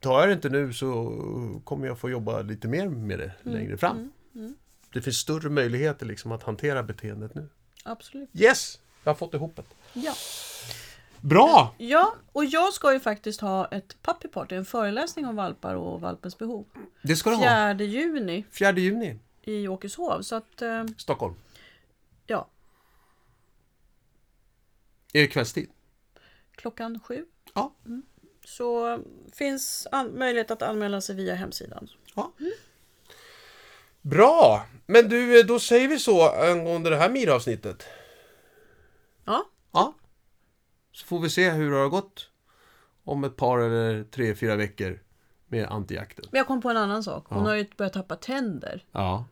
Tar 0.00 0.20
jag 0.20 0.28
det 0.28 0.32
inte 0.32 0.48
nu 0.48 0.72
så 0.72 1.12
kommer 1.64 1.86
jag 1.86 1.98
få 1.98 2.10
jobba 2.10 2.42
lite 2.42 2.68
mer 2.68 2.88
med 2.88 3.18
det 3.18 3.32
längre 3.42 3.76
fram. 3.76 3.96
Mm. 3.96 4.10
Mm. 4.34 4.54
Det 4.92 5.02
finns 5.02 5.16
större 5.16 5.50
möjligheter 5.50 6.06
liksom 6.06 6.32
att 6.32 6.42
hantera 6.42 6.82
beteendet 6.82 7.34
nu. 7.34 7.48
Absolut. 7.86 8.28
Yes! 8.32 8.78
Jag 9.04 9.10
har 9.10 9.16
fått 9.16 9.34
ihop 9.34 9.56
det. 9.56 9.62
Ja. 9.92 10.14
Bra! 11.20 11.74
ja, 11.78 12.14
och 12.32 12.44
jag 12.44 12.72
ska 12.72 12.92
ju 12.92 13.00
faktiskt 13.00 13.40
ha 13.40 13.66
ett 13.68 13.96
puppy 14.02 14.28
party, 14.28 14.54
en 14.56 14.64
föreläsning 14.64 15.26
om 15.26 15.36
valpar 15.36 15.74
och 15.74 16.00
valpens 16.00 16.38
behov. 16.38 16.64
Det 17.02 17.16
ska 17.16 17.30
du 17.30 17.36
ha. 17.36 17.42
4 17.42 17.72
juni 17.82 18.44
4 18.50 18.72
juni, 18.78 19.18
i 19.42 19.68
Åkeshov. 19.68 20.22
Så 20.22 20.34
att, 20.36 20.62
eh, 20.62 20.84
Stockholm. 20.98 21.34
ja, 22.26 22.48
Är 25.12 25.20
det 25.20 25.26
kvällstid? 25.28 25.70
klockan 26.54 27.00
sju. 27.00 27.26
Ja. 27.54 27.72
Så 28.44 28.98
finns 29.32 29.86
an- 29.92 30.18
möjlighet 30.18 30.50
att 30.50 30.62
anmäla 30.62 31.00
sig 31.00 31.14
via 31.16 31.34
hemsidan. 31.34 31.88
Ja. 32.14 32.32
Bra! 34.10 34.66
Men 34.86 35.08
du, 35.08 35.42
då 35.42 35.58
säger 35.60 35.88
vi 35.88 35.98
så 35.98 36.28
angående 36.28 36.90
det 36.90 36.96
här 36.96 37.10
Mira-avsnittet. 37.10 37.86
Ja, 39.24 39.44
Ja. 39.72 39.94
Så 40.92 41.06
får 41.06 41.20
vi 41.20 41.30
se 41.30 41.50
hur 41.50 41.70
det 41.70 41.76
har 41.78 41.88
gått 41.88 42.30
om 43.04 43.24
ett 43.24 43.36
par 43.36 43.58
eller 43.58 44.04
tre, 44.04 44.34
fyra 44.34 44.56
veckor 44.56 44.98
med 45.48 45.66
antijakten. 45.68 46.24
men 46.30 46.38
jag 46.38 46.46
kom 46.46 46.60
på 46.62 46.70
en 46.70 46.76
annan 46.76 47.02
sak. 47.04 47.24
Hon 47.28 47.38
Ja. 47.42 47.48
har 47.48 47.54
ju 47.56 47.66
börjat 47.76 47.92
tappa 47.92 48.16
tänder. 48.16 48.84
Ja. 48.92 49.24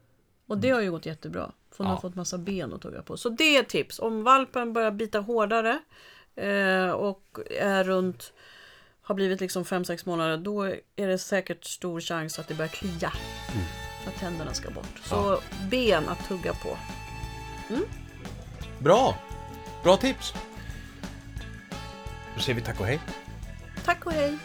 Och 0.47 0.59
det 0.59 0.71
har 0.71 0.81
ju 0.81 0.91
gått 0.91 1.07
jättebra. 1.07 1.53
För 1.71 1.79
hon 1.85 1.87
Ja. 1.87 1.95
har 1.95 2.01
fått 2.01 2.15
massa 2.15 2.39
ben 2.39 2.73
att 2.73 2.81
tugga 2.83 3.03
på. 3.03 3.17
Så 3.17 3.29
det 3.29 3.57
är 3.57 3.61
ett 3.61 3.69
tips. 3.69 3.99
Om 3.99 4.23
valpen 4.25 4.73
börjar 4.73 4.91
bita 4.91 5.19
hårdare 5.21 5.79
eh, 6.37 6.91
och 6.91 7.39
är 7.61 7.85
runt 7.85 8.33
har 9.03 9.15
blivit 9.15 9.41
liksom 9.41 9.65
5-6 9.65 10.09
månader. 10.09 10.37
Då 10.37 10.63
är 10.97 11.07
det 11.09 11.19
säkert 11.19 11.65
stor 11.65 12.01
chans 12.01 12.39
att 12.39 12.49
det 12.49 12.55
börjar 12.55 12.69
klia. 12.69 13.13
För 14.05 14.11
att 14.11 14.19
tänderna 14.19 14.55
ska 14.55 14.71
bort. 14.71 15.01
Så 15.05 15.15
ja. 15.15 15.41
ben 15.71 16.09
att 16.09 16.29
tugga 16.29 16.55
på. 16.55 16.77
Mm. 17.71 17.85
Bra! 18.79 19.15
Bra 19.83 19.97
tips! 19.97 20.35
Då 22.35 22.41
säger 22.41 22.57
vi 22.57 22.63
tack 22.63 22.81
och 22.81 22.87
hej. 22.87 23.01
Tack 23.85 24.07
och 24.07 24.13
hej! 24.13 24.39